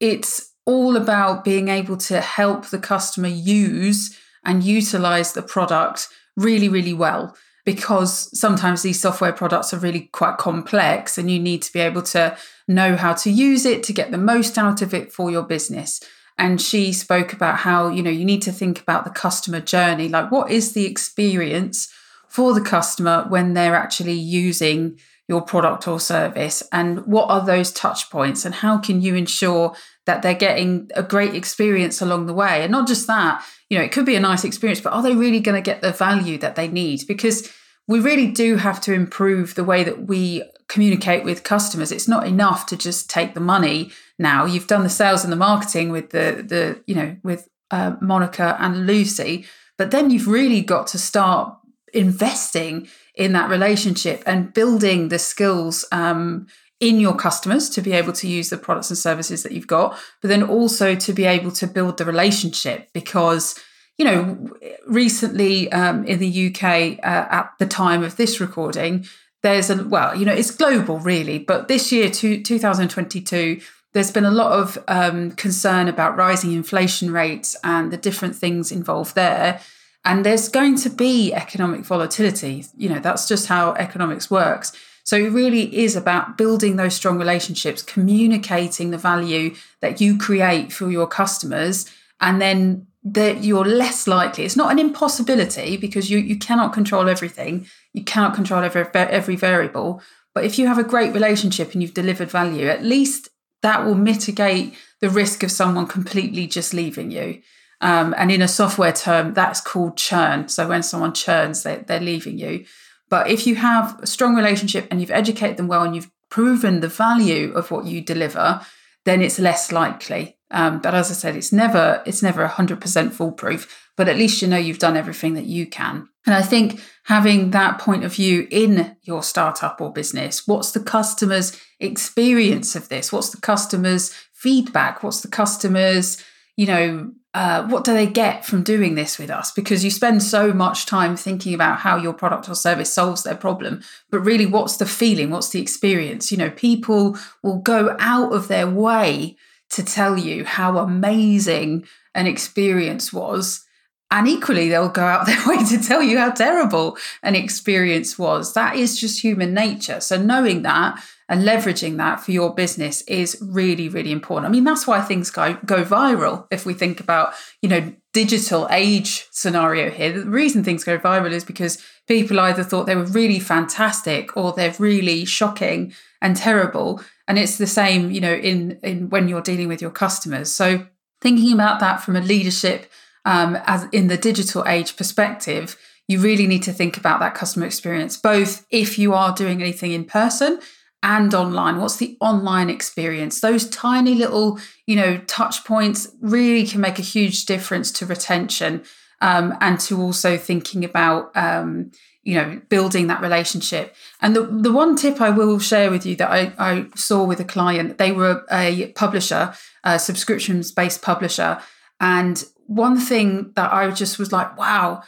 it's 0.01 0.53
all 0.65 0.97
about 0.97 1.45
being 1.45 1.69
able 1.69 1.97
to 1.97 2.21
help 2.21 2.67
the 2.67 2.79
customer 2.79 3.29
use 3.29 4.17
and 4.45 4.63
utilize 4.63 5.33
the 5.33 5.43
product 5.43 6.09
really, 6.37 6.69
really 6.69 6.95
well. 6.95 7.37
Because 7.65 8.39
sometimes 8.39 8.81
these 8.81 8.99
software 9.01 9.33
products 9.33 9.75
are 9.75 9.79
really 9.79 10.09
quite 10.13 10.39
complex 10.39 11.19
and 11.19 11.31
you 11.31 11.39
need 11.39 11.61
to 11.63 11.73
be 11.73 11.81
able 11.81 12.01
to 12.03 12.35
know 12.67 12.97
how 12.97 13.13
to 13.13 13.31
use 13.31 13.67
it 13.67 13.83
to 13.83 13.93
get 13.93 14.11
the 14.11 14.17
most 14.17 14.57
out 14.57 14.81
of 14.81 14.95
it 14.95 15.13
for 15.13 15.31
your 15.31 15.43
business 15.43 16.01
and 16.39 16.61
she 16.61 16.93
spoke 16.93 17.33
about 17.33 17.59
how 17.59 17.89
you 17.89 18.03
know 18.03 18.11
you 18.11 18.25
need 18.25 18.43
to 18.43 18.53
think 18.53 18.81
about 18.81 19.05
the 19.05 19.11
customer 19.11 19.61
journey. 19.61 20.09
Like 20.09 20.31
what 20.31 20.51
is 20.51 20.73
the 20.73 20.87
experience 20.87 21.93
for 22.29 22.55
the 22.55 22.61
customer 22.61 23.27
when 23.29 23.55
they're 23.55 23.75
actually 23.75 24.13
using 24.13 24.99
your 25.27 25.43
product 25.43 25.87
or 25.87 26.01
service? 26.01 26.63
And 26.73 27.05
what 27.07 27.29
are 27.29 27.45
those 27.45 27.73
touch 27.73 28.11
points? 28.11 28.45
And 28.45 28.55
how 28.55 28.79
can 28.79 29.03
you 29.03 29.15
ensure 29.15 29.75
that 30.07 30.23
they're 30.23 30.35
getting 30.35 30.91
a 30.95 31.03
great 31.03 31.35
experience 31.35 32.01
along 32.01 32.27
the 32.27 32.35
way? 32.35 32.63
And 32.63 32.73
not 32.73 32.87
just 32.87 33.07
that 33.09 33.45
you 33.69 33.77
know 33.77 33.85
it 33.85 33.93
could 33.93 34.07
be 34.07 34.17
a 34.17 34.21
nice 34.21 34.45
experience 34.45 34.81
but 34.81 34.93
are 34.93 35.03
they 35.03 35.15
really 35.15 35.41
going 35.41 35.61
to 35.61 35.71
get 35.71 35.83
the 35.83 35.93
value 35.93 36.39
that 36.39 36.55
they 36.55 36.69
need? 36.69 37.07
Because 37.09 37.53
we 37.89 37.99
really 37.99 38.29
do 38.29 38.57
have 38.57 38.81
to 38.83 38.93
improve 38.93 39.55
the 39.55 39.65
way 39.65 39.83
that 39.83 40.07
we 40.07 40.45
communicate 40.69 41.25
with 41.25 41.43
customers. 41.43 41.91
It's 41.91 42.07
not 42.07 42.27
enough 42.27 42.67
to 42.67 42.77
just 42.77 43.11
take 43.11 43.35
the 43.35 43.41
money 43.41 43.91
now. 44.19 44.45
You've 44.45 44.67
done 44.67 44.83
the 44.83 44.91
sales 44.91 45.25
and 45.25 45.33
the 45.33 45.37
marketing 45.37 45.91
with 45.91 46.11
the 46.11 46.45
the 46.47 46.81
you 46.87 46.95
know 46.95 47.17
with 47.25 47.49
uh, 47.71 47.97
Monica 48.01 48.57
and 48.61 48.87
Lucy, 48.87 49.47
but 49.77 49.91
then 49.91 50.11
you've 50.11 50.29
really 50.29 50.61
got 50.61 50.87
to 50.89 50.99
start 50.99 51.55
investing 51.95 52.87
in 53.15 53.33
that 53.33 53.51
relationship 53.51 54.23
and 54.27 54.53
building 54.53 55.09
the 55.09 55.19
skills 55.19 55.85
um, 55.91 56.47
in 56.81 57.01
your 57.01 57.17
customers 57.17 57.69
to 57.71 57.81
be 57.81 57.93
able 57.93 58.13
to 58.13 58.29
use 58.29 58.51
the 58.51 58.59
products 58.59 58.91
and 58.91 58.99
services 58.99 59.43
that 59.43 59.53
you've 59.53 59.67
got, 59.67 59.99
but 60.21 60.29
then 60.29 60.43
also 60.43 60.95
to 60.95 61.13
be 61.13 61.25
able 61.25 61.51
to 61.51 61.67
build 61.67 61.97
the 61.97 62.05
relationship 62.05 62.89
because 62.93 63.59
you 63.99 64.05
know, 64.05 64.49
recently 64.87 65.71
um, 65.73 66.05
in 66.07 66.21
the 66.21 66.49
UK 66.49 66.99
uh, 67.05 67.29
at 67.31 67.53
the 67.59 67.67
time 67.67 68.03
of 68.05 68.17
this 68.17 68.41
recording, 68.41 69.05
there's 69.43 69.71
a 69.71 69.85
well, 69.85 70.15
you 70.15 70.25
know, 70.25 70.33
it's 70.33 70.51
global 70.51 70.99
really, 71.01 71.39
but 71.39 71.69
this 71.69 71.93
year, 71.93 72.09
to, 72.11 72.43
2022, 72.43 73.61
there's 73.93 74.11
been 74.11 74.25
a 74.25 74.31
lot 74.31 74.53
of 74.53 74.79
um, 74.89 75.33
concern 75.33 75.89
about 75.89 76.17
rising 76.17 76.53
inflation 76.53 77.13
rates 77.13 77.57
and 77.65 77.91
the 77.91 77.97
different 77.97 78.37
things 78.37 78.71
involved 78.71 79.15
there. 79.15 79.61
And 80.05 80.25
there's 80.25 80.49
going 80.49 80.77
to 80.79 80.91
be 80.91 81.33
economic 81.35 81.81
volatility. 81.81 82.65
You 82.77 82.89
know, 82.89 83.01
that's 83.01 83.27
just 83.27 83.47
how 83.47 83.73
economics 83.75 84.31
works. 84.31 84.73
So 85.05 85.17
it 85.17 85.33
really 85.33 85.75
is 85.75 85.97
about 85.97 86.37
building 86.37 86.77
those 86.77 86.95
strong 86.95 87.19
relationships, 87.19 87.83
communicating 87.83 88.91
the 88.91 88.99
value 88.99 89.55
that 89.81 90.01
you 90.01 90.19
create 90.19 90.71
for 90.73 90.91
your 90.91 91.07
customers, 91.07 91.91
and 92.21 92.43
then 92.43 92.88
that 93.05 93.45
you're 93.45 93.65
less 93.65 94.07
likely. 94.07 94.45
It's 94.45 94.57
not 94.57 94.73
an 94.73 94.79
impossibility 94.79 95.77
because 95.77 96.11
you 96.11 96.19
you 96.19 96.39
cannot 96.39 96.73
control 96.73 97.09
everything. 97.09 97.67
You 97.93 98.05
cannot 98.05 98.35
control 98.35 98.65
every 98.65 98.87
every 98.95 99.37
variable. 99.37 100.03
But 100.35 100.45
if 100.45 100.59
you 100.59 100.67
have 100.67 100.79
a 100.79 100.85
great 100.85 101.15
relationship 101.15 101.73
and 101.73 101.83
you've 101.83 101.95
delivered 101.95 102.31
value 102.31 102.69
at 102.69 102.85
least 102.85 103.29
that 103.63 103.85
will 103.85 103.97
mitigate 103.97 104.75
the 105.01 105.11
risk 105.11 105.43
of 105.43 105.51
someone 105.51 105.87
completely 105.87 106.47
just 106.47 106.73
leaving 106.73 107.11
you. 107.11 107.43
Um, 107.81 108.15
and 108.17 108.31
in 108.31 108.43
a 108.43 108.49
software 108.49 108.93
term 108.93 109.35
that's 109.35 109.61
called 109.61 109.97
churn. 109.97 110.49
So 110.49 110.69
when 110.69 110.83
someone 110.83 111.15
churns 111.15 111.63
they, 111.63 111.77
they're 111.77 112.01
leaving 112.01 112.39
you. 112.39 112.67
But 113.09 113.31
if 113.31 113.47
you 113.47 113.55
have 113.57 113.99
a 114.03 114.07
strong 114.07 114.35
relationship 114.35 114.87
and 114.91 115.01
you've 115.01 115.11
educated 115.11 115.57
them 115.57 115.69
well 115.69 115.83
and 115.83 115.95
you've 115.95 116.11
proven 116.31 116.81
the 116.81 116.89
value 116.89 117.53
of 117.53 117.71
what 117.71 117.87
you 117.87 118.01
deliver 118.01 118.61
then 119.05 119.23
it's 119.23 119.39
less 119.39 119.73
likely 119.73 120.38
um, 120.51 120.81
but 120.81 120.95
as 120.95 121.11
I 121.11 121.15
said, 121.15 121.37
it's 121.37 121.53
never 121.53 122.03
it's 122.07 122.23
never 122.23 122.47
hundred 122.47 122.81
percent 122.81 123.13
foolproof. 123.13 123.89
But 123.97 124.09
at 124.09 124.17
least 124.17 124.41
you 124.41 124.49
know 124.49 124.57
you've 124.57 124.79
done 124.79 124.97
everything 124.97 125.35
that 125.35 125.47
you 125.47 125.67
can. 125.67 126.09
And 126.25 126.35
I 126.35 126.43
think 126.43 126.81
having 127.05 127.51
that 127.51 127.79
point 127.79 128.05
of 128.05 128.15
view 128.15 128.47
in 128.51 128.97
your 129.03 129.23
startup 129.23 129.81
or 129.81 129.93
business, 129.93 130.47
what's 130.47 130.73
the 130.73 130.81
customer's 130.81 131.59
experience 131.81 132.77
of 132.77 132.89
this? 132.89 133.13
What's 133.13 133.31
the 133.31 133.41
customer's 133.41 134.13
feedback? 134.33 135.03
What's 135.03 135.21
the 135.21 135.29
customer's 135.29 136.23
you 136.57 136.67
know 136.67 137.13
uh, 137.35 137.67
what 137.69 137.85
do 137.85 137.93
they 137.93 138.07
get 138.07 138.45
from 138.45 138.63
doing 138.63 138.95
this 138.95 139.19
with 139.19 139.31
us? 139.31 139.53
Because 139.53 139.85
you 139.85 139.91
spend 139.91 140.23
so 140.23 140.53
much 140.53 140.87
time 140.87 141.15
thinking 141.15 141.53
about 141.53 141.79
how 141.79 141.97
your 141.97 142.15
product 142.15 142.49
or 142.49 142.55
service 142.55 142.93
solves 142.93 143.23
their 143.23 143.37
problem, 143.37 143.83
but 144.11 144.21
really, 144.21 144.47
what's 144.47 144.79
the 144.79 144.87
feeling? 144.87 145.31
What's 145.31 145.51
the 145.51 145.61
experience? 145.61 146.33
You 146.33 146.39
know, 146.39 146.51
people 146.51 147.19
will 147.43 147.59
go 147.59 147.95
out 148.01 148.33
of 148.33 148.49
their 148.49 148.69
way 148.69 149.37
to 149.71 149.85
tell 149.85 150.19
you 150.19 150.45
how 150.45 150.79
amazing 150.79 151.87
an 152.15 152.27
experience 152.27 153.13
was. 153.13 153.65
And 154.11 154.27
equally, 154.27 154.69
they'll 154.69 154.89
go 154.89 155.03
out 155.03 155.27
their 155.27 155.47
way 155.47 155.65
to 155.65 155.79
tell 155.83 156.03
you 156.03 156.19
how 156.19 156.31
terrible 156.31 156.97
an 157.23 157.35
experience 157.35 158.19
was. 158.19 158.55
That 158.55 158.77
is 158.77 158.99
just 158.99 159.23
human 159.23 159.53
nature. 159.53 160.01
So, 160.01 160.21
knowing 160.21 160.63
that 160.63 161.03
and 161.29 161.43
leveraging 161.43 161.99
that 161.99 162.21
for 162.21 162.33
your 162.33 162.55
business 162.55 163.03
is 163.03 163.37
really, 163.43 163.89
really 163.89 164.13
important. 164.13 164.47
I 164.47 164.51
mean, 164.51 164.65
that's 164.65 164.87
why 164.87 165.03
things 165.03 165.31
go, 165.31 165.59
go 165.67 165.85
viral. 165.85 166.47
If 166.51 166.65
we 166.65 166.73
think 166.73 167.01
about, 167.01 167.35
you 167.61 167.69
know, 167.69 167.93
digital 168.13 168.67
age 168.71 169.27
scenario 169.31 169.91
here, 169.91 170.13
the 170.13 170.29
reason 170.29 170.65
things 170.65 170.85
go 170.85 170.99
viral 170.99 171.33
is 171.33 171.45
because 171.45 171.83
people 172.07 172.41
either 172.41 172.65
thought 172.65 172.87
they 172.87 172.97
were 172.97 173.05
really 173.05 173.39
fantastic 173.39 174.37
or 174.37 174.53
they're 174.53 174.75
really 174.79 175.25
shocking 175.25 175.93
and 176.21 176.37
terrible. 176.37 177.01
And 177.27 177.39
it's 177.39 177.59
the 177.59 177.67
same 177.67 178.11
you 178.11 178.21
know 178.21 178.35
in 178.35 178.79
in 178.83 179.11
when 179.11 179.29
you're 179.29 179.43
dealing 179.43 179.69
with 179.69 179.83
your 179.83 179.91
customers. 179.91 180.51
So 180.51 180.87
thinking 181.21 181.53
about 181.53 181.81
that 181.81 182.03
from 182.03 182.17
a 182.17 182.21
leadership 182.21 182.91
um, 183.25 183.59
as 183.67 183.87
in 183.93 184.09
the 184.09 184.17
digital 184.17 184.65
age 184.67 184.97
perspective 184.97 185.77
you 186.09 186.19
really 186.19 186.47
need 186.47 186.63
to 186.63 186.73
think 186.73 186.97
about 186.97 187.21
that 187.21 187.35
customer 187.35 187.67
experience, 187.67 188.17
both 188.17 188.67
if 188.71 188.99
you 188.99 189.13
are 189.13 189.35
doing 189.35 189.61
anything 189.61 189.93
in 189.93 190.07
person 190.07 190.59
and 191.03 191.33
online. 191.35 191.81
What's 191.81 191.97
the 191.97 192.17
online 192.21 192.71
experience? 192.71 193.41
Those 193.41 193.69
tiny 193.69 194.15
little, 194.15 194.59
you 194.87 194.97
know, 194.97 195.19
touch 195.27 195.65
points 195.65 196.09
really 196.21 196.67
can 196.67 196.81
make 196.81 196.99
a 196.99 197.03
huge 197.03 197.47
difference 197.47 197.93
to 197.93 198.07
retention 198.07 198.83
um, 199.21 199.57
and 199.61 199.79
to 199.81 200.01
also 200.01 200.37
thinking 200.37 200.85
about, 200.85 201.37
um, 201.37 201.93
you 202.23 202.35
know, 202.35 202.61
building 202.69 203.07
that 203.07 203.23
relationship. 203.23 203.95
And 204.21 204.35
the, 204.35 204.43
the 204.43 204.73
one 204.73 204.97
tip 204.97 205.21
I 205.21 205.31
will 205.31 205.59
share 205.59 205.91
with 205.91 206.05
you 206.05 206.17
that 206.17 206.31
I, 206.31 206.53
I 206.59 206.87
saw 206.95 207.25
with 207.25 207.41
a 207.41 207.45
client, 207.45 207.99
they 207.99 208.13
were 208.13 208.45
a 208.51 208.93
publisher, 208.93 209.55
a 209.85 209.99
subscriptions 209.99 210.73
based 210.73 211.03
publisher. 211.03 211.61
And 212.01 212.45
one 212.67 212.99
thing 212.99 213.53
that 213.55 213.73
I 213.73 213.91
just 213.91 214.19
was 214.19 214.31
like, 214.31 214.57
wow, 214.59 215.03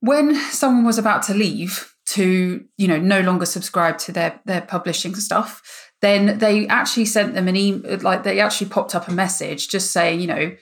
when 0.00 0.36
someone 0.36 0.84
was 0.84 0.98
about 0.98 1.22
to 1.24 1.34
leave 1.34 1.94
to, 2.10 2.64
you 2.76 2.88
know, 2.88 2.98
no 2.98 3.20
longer 3.20 3.46
subscribe 3.46 3.98
to 3.98 4.12
their 4.12 4.40
their 4.46 4.62
publishing 4.62 5.14
stuff, 5.14 5.90
then 6.00 6.38
they 6.38 6.66
actually 6.68 7.04
sent 7.04 7.34
them 7.34 7.48
an 7.48 7.56
email, 7.56 7.98
like 7.98 8.22
they 8.22 8.40
actually 8.40 8.70
popped 8.70 8.94
up 8.94 9.08
a 9.08 9.12
message 9.12 9.68
just 9.68 9.90
saying, 9.90 10.20
you 10.20 10.26
know, 10.26 10.56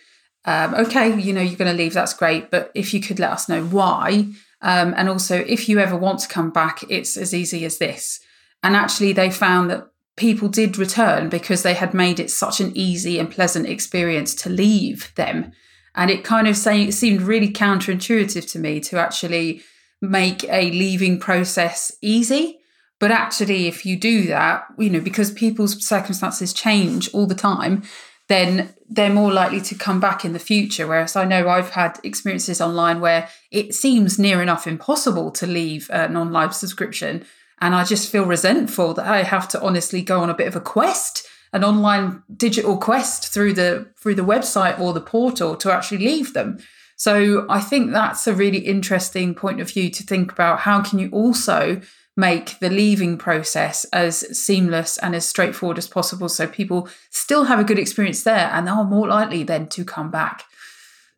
um, 0.44 0.74
okay, 0.74 1.18
you 1.18 1.32
know, 1.32 1.40
you're 1.40 1.58
going 1.58 1.70
to 1.70 1.76
leave, 1.76 1.92
that's 1.92 2.14
great, 2.14 2.50
but 2.50 2.70
if 2.74 2.94
you 2.94 3.00
could 3.00 3.18
let 3.18 3.32
us 3.32 3.48
know 3.48 3.64
why, 3.64 4.26
um, 4.62 4.94
and 4.96 5.08
also 5.08 5.36
if 5.46 5.68
you 5.68 5.78
ever 5.78 5.96
want 5.96 6.20
to 6.20 6.28
come 6.28 6.50
back, 6.50 6.84
it's 6.88 7.16
as 7.16 7.34
easy 7.34 7.64
as 7.64 7.78
this. 7.78 8.20
And 8.62 8.74
actually, 8.74 9.12
they 9.12 9.30
found 9.30 9.70
that 9.70 9.86
people 10.16 10.48
did 10.48 10.78
return 10.78 11.28
because 11.28 11.62
they 11.62 11.74
had 11.74 11.94
made 11.94 12.18
it 12.18 12.30
such 12.30 12.60
an 12.60 12.72
easy 12.74 13.18
and 13.18 13.30
pleasant 13.30 13.66
experience 13.66 14.34
to 14.34 14.48
leave 14.48 15.12
them. 15.14 15.52
And 15.94 16.10
it 16.10 16.24
kind 16.24 16.48
of 16.48 16.56
say, 16.56 16.90
seemed 16.90 17.22
really 17.22 17.52
counterintuitive 17.52 18.50
to 18.52 18.58
me 18.58 18.80
to 18.80 18.98
actually 18.98 19.62
make 20.10 20.44
a 20.44 20.70
leaving 20.70 21.18
process 21.18 21.92
easy. 22.00 22.58
But 22.98 23.10
actually, 23.10 23.66
if 23.66 23.84
you 23.84 23.98
do 23.98 24.26
that, 24.28 24.66
you 24.78 24.88
know, 24.88 25.00
because 25.00 25.30
people's 25.30 25.84
circumstances 25.86 26.52
change 26.52 27.12
all 27.12 27.26
the 27.26 27.34
time, 27.34 27.82
then 28.28 28.74
they're 28.88 29.12
more 29.12 29.32
likely 29.32 29.60
to 29.60 29.74
come 29.74 30.00
back 30.00 30.24
in 30.24 30.32
the 30.32 30.38
future. 30.38 30.86
Whereas 30.86 31.14
I 31.14 31.24
know 31.24 31.48
I've 31.48 31.70
had 31.70 32.00
experiences 32.02 32.60
online 32.60 33.00
where 33.00 33.28
it 33.50 33.74
seems 33.74 34.18
near 34.18 34.40
enough 34.42 34.66
impossible 34.66 35.30
to 35.32 35.46
leave 35.46 35.90
an 35.92 36.16
online 36.16 36.52
subscription. 36.52 37.24
And 37.60 37.74
I 37.74 37.84
just 37.84 38.10
feel 38.10 38.24
resentful 38.24 38.94
that 38.94 39.06
I 39.06 39.22
have 39.22 39.48
to 39.48 39.62
honestly 39.62 40.02
go 40.02 40.20
on 40.20 40.30
a 40.30 40.34
bit 40.34 40.48
of 40.48 40.56
a 40.56 40.60
quest 40.60 41.26
an 41.52 41.64
online 41.64 42.22
digital 42.36 42.76
quest 42.76 43.32
through 43.32 43.54
the 43.54 43.88
through 43.96 44.14
the 44.14 44.22
website 44.22 44.78
or 44.78 44.92
the 44.92 45.00
portal 45.00 45.56
to 45.56 45.72
actually 45.72 45.98
leave 45.98 46.34
them. 46.34 46.58
So 46.96 47.46
I 47.48 47.60
think 47.60 47.92
that's 47.92 48.26
a 48.26 48.34
really 48.34 48.58
interesting 48.58 49.34
point 49.34 49.60
of 49.60 49.70
view 49.70 49.90
to 49.90 50.02
think 50.02 50.32
about 50.32 50.60
how 50.60 50.82
can 50.82 50.98
you 50.98 51.10
also 51.10 51.80
make 52.16 52.58
the 52.60 52.70
leaving 52.70 53.18
process 53.18 53.84
as 53.92 54.20
seamless 54.36 54.96
and 54.98 55.14
as 55.14 55.28
straightforward 55.28 55.76
as 55.76 55.86
possible 55.86 56.30
so 56.30 56.46
people 56.46 56.88
still 57.10 57.44
have 57.44 57.58
a 57.58 57.64
good 57.64 57.78
experience 57.78 58.22
there 58.22 58.50
and 58.52 58.68
are 58.68 58.84
more 58.84 59.06
likely 59.08 59.42
then 59.42 59.66
to 59.68 59.84
come 59.84 60.10
back. 60.10 60.44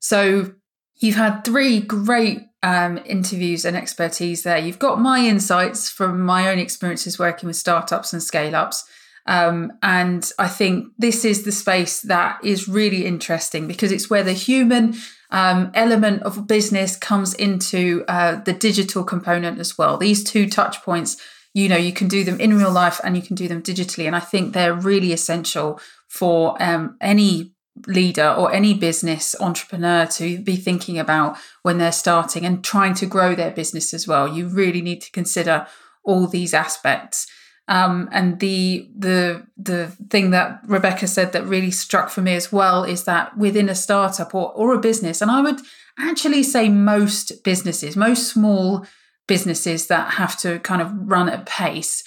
So 0.01 0.55
you've 0.97 1.15
had 1.15 1.45
three 1.45 1.81
great 1.81 2.41
um, 2.65 2.99
interviews 3.05 3.65
and 3.65 3.77
expertise 3.77 4.43
there. 4.43 4.59
You've 4.59 4.81
got 4.81 5.01
my 5.01 5.21
insights 5.21 5.89
from 5.89 6.21
my 6.21 6.49
own 6.51 6.59
experiences 6.59 7.19
working 7.19 7.47
with 7.47 7.57
startups 7.57 8.13
and 8.13 8.21
scale 8.21 8.57
ups. 8.57 8.85
Um, 9.29 9.75
and 9.83 10.29
I 10.39 10.49
think 10.49 10.89
this 10.99 11.23
is 11.23 11.45
the 11.45 11.53
space 11.53 12.01
that 12.01 12.43
is 12.43 12.67
really 12.67 13.05
interesting 13.05 13.69
because 13.69 13.93
it's 13.93 14.09
where 14.09 14.25
the 14.25 14.33
human 14.33 14.95
um, 15.31 15.71
element 15.75 16.23
of 16.23 16.47
business 16.47 16.97
comes 16.97 17.35
into 17.35 18.05
uh, 18.09 18.37
the 18.37 18.55
digital 18.55 19.05
component 19.05 19.59
as 19.59 19.77
well. 19.77 19.99
These 19.99 20.25
two 20.25 20.49
touch 20.49 20.83
points, 20.83 21.19
you 21.53 21.69
know, 21.69 21.77
you 21.77 21.93
can 21.93 22.09
do 22.09 22.25
them 22.25 22.41
in 22.41 22.57
real 22.57 22.73
life 22.73 23.01
and 23.05 23.17
you 23.17 23.23
can 23.23 23.37
do 23.37 23.49
them 23.49 23.63
digitally. 23.63 24.07
And 24.07 24.17
I 24.17 24.21
think 24.21 24.55
they're 24.55 24.73
really 24.73 25.13
essential 25.13 25.79
for 26.09 26.61
um, 26.63 26.97
any 27.03 27.53
leader 27.87 28.31
or 28.31 28.51
any 28.51 28.73
business 28.73 29.37
entrepreneur 29.41 30.07
to 30.07 30.41
be 30.41 30.57
thinking 30.57 30.99
about 30.99 31.37
when 31.63 31.77
they're 31.77 31.93
starting 31.93 32.47
and 32.47 32.65
trying 32.65 32.95
to 32.95 33.05
grow 33.05 33.35
their 33.35 33.51
business 33.51 33.93
as 33.93 34.09
well. 34.09 34.27
You 34.27 34.49
really 34.49 34.81
need 34.81 35.03
to 35.03 35.13
consider 35.13 35.67
all 36.03 36.27
these 36.27 36.55
aspects. 36.55 37.27
Um, 37.69 38.09
and 38.13 38.41
the 38.41 38.89
the 38.97 39.47
the 39.59 39.89
thing 40.09 40.31
that 40.31 40.61
Rebecca 40.67 41.07
said 41.07 41.33
that 41.33 41.47
really 41.47 41.71
struck 41.71 42.09
for 42.09 42.23
me 42.23 42.35
as 42.35 42.51
well 42.51 42.83
is 42.83 43.05
that 43.05 43.37
within 43.37 43.69
a 43.69 43.75
startup 43.75 44.35
or, 44.35 44.53
or 44.53 44.75
a 44.75 44.81
business, 44.81 45.21
and 45.21 45.31
I 45.31 45.43
would 45.43 45.61
actually 45.99 46.43
say 46.43 46.71
most 46.71 47.45
businesses, 47.45 47.95
most 47.95 48.33
small 48.33 48.87
businesses 49.27 49.89
that 49.89 50.15
have 50.15 50.39
to 50.39 50.59
kind 50.61 50.81
of 50.81 50.91
run 50.95 51.29
at 51.29 51.45
pace, 51.45 52.03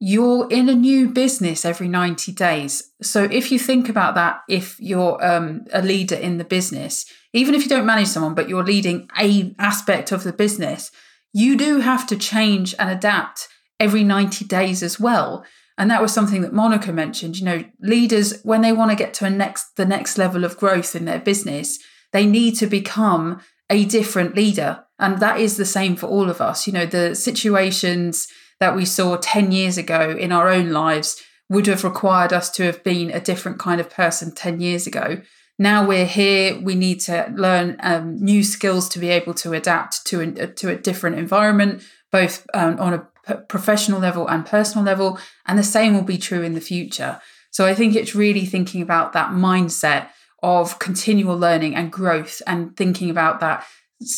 you're 0.00 0.50
in 0.50 0.68
a 0.68 0.74
new 0.74 1.08
business 1.08 1.64
every 1.64 1.86
90 1.86 2.32
days. 2.32 2.90
So 3.00 3.24
if 3.24 3.52
you 3.52 3.60
think 3.60 3.88
about 3.88 4.16
that, 4.16 4.40
if 4.48 4.80
you're 4.80 5.24
um, 5.24 5.66
a 5.72 5.80
leader 5.80 6.16
in 6.16 6.38
the 6.38 6.44
business, 6.44 7.06
even 7.32 7.54
if 7.54 7.62
you 7.62 7.68
don't 7.68 7.86
manage 7.86 8.08
someone, 8.08 8.34
but 8.34 8.48
you're 8.48 8.64
leading 8.64 9.08
a 9.18 9.54
aspect 9.60 10.10
of 10.10 10.24
the 10.24 10.32
business, 10.32 10.90
you 11.32 11.56
do 11.56 11.80
have 11.80 12.06
to 12.08 12.16
change 12.16 12.74
and 12.78 12.90
adapt 12.90 13.48
every 13.80 14.04
90 14.04 14.44
days 14.44 14.82
as 14.82 15.00
well. 15.00 15.44
And 15.76 15.90
that 15.90 16.02
was 16.02 16.12
something 16.12 16.42
that 16.42 16.52
Monica 16.52 16.92
mentioned. 16.92 17.38
You 17.38 17.44
know, 17.44 17.64
leaders, 17.80 18.40
when 18.42 18.62
they 18.62 18.72
want 18.72 18.90
to 18.90 18.96
get 18.96 19.12
to 19.14 19.24
a 19.24 19.30
next 19.30 19.76
the 19.76 19.84
next 19.84 20.18
level 20.18 20.44
of 20.44 20.56
growth 20.56 20.94
in 20.94 21.04
their 21.04 21.18
business, 21.18 21.78
they 22.12 22.26
need 22.26 22.52
to 22.56 22.66
become 22.66 23.40
a 23.68 23.84
different 23.84 24.36
leader. 24.36 24.84
And 24.98 25.18
that 25.18 25.40
is 25.40 25.56
the 25.56 25.64
same 25.64 25.96
for 25.96 26.06
all 26.06 26.30
of 26.30 26.40
us. 26.40 26.66
You 26.66 26.72
know, 26.72 26.86
the 26.86 27.14
situations 27.14 28.28
that 28.60 28.76
we 28.76 28.84
saw 28.84 29.16
10 29.16 29.50
years 29.50 29.76
ago 29.76 30.16
in 30.16 30.30
our 30.30 30.48
own 30.48 30.70
lives 30.70 31.20
would 31.48 31.66
have 31.66 31.84
required 31.84 32.32
us 32.32 32.50
to 32.50 32.62
have 32.64 32.82
been 32.84 33.10
a 33.10 33.20
different 33.20 33.58
kind 33.58 33.80
of 33.80 33.90
person 33.90 34.32
10 34.32 34.60
years 34.60 34.86
ago. 34.86 35.20
Now 35.58 35.86
we're 35.86 36.06
here, 36.06 36.60
we 36.60 36.74
need 36.74 37.00
to 37.00 37.32
learn 37.36 37.76
um, 37.80 38.16
new 38.16 38.42
skills 38.42 38.88
to 38.90 38.98
be 38.98 39.08
able 39.08 39.34
to 39.34 39.52
adapt 39.52 40.04
to 40.06 40.20
a, 40.20 40.46
to 40.46 40.70
a 40.70 40.76
different 40.76 41.16
environment, 41.16 41.82
both 42.10 42.46
um, 42.54 42.78
on 42.80 42.94
a 42.94 43.08
professional 43.48 44.00
level 44.00 44.28
and 44.28 44.46
personal 44.46 44.84
level. 44.84 45.18
And 45.46 45.58
the 45.58 45.62
same 45.62 45.94
will 45.94 46.02
be 46.02 46.18
true 46.18 46.42
in 46.42 46.54
the 46.54 46.60
future. 46.60 47.20
So 47.50 47.66
I 47.66 47.74
think 47.74 47.94
it's 47.94 48.14
really 48.14 48.46
thinking 48.46 48.82
about 48.82 49.12
that 49.12 49.30
mindset 49.30 50.08
of 50.42 50.78
continual 50.78 51.38
learning 51.38 51.74
and 51.74 51.90
growth 51.90 52.42
and 52.46 52.76
thinking 52.76 53.10
about 53.10 53.40
that, 53.40 53.64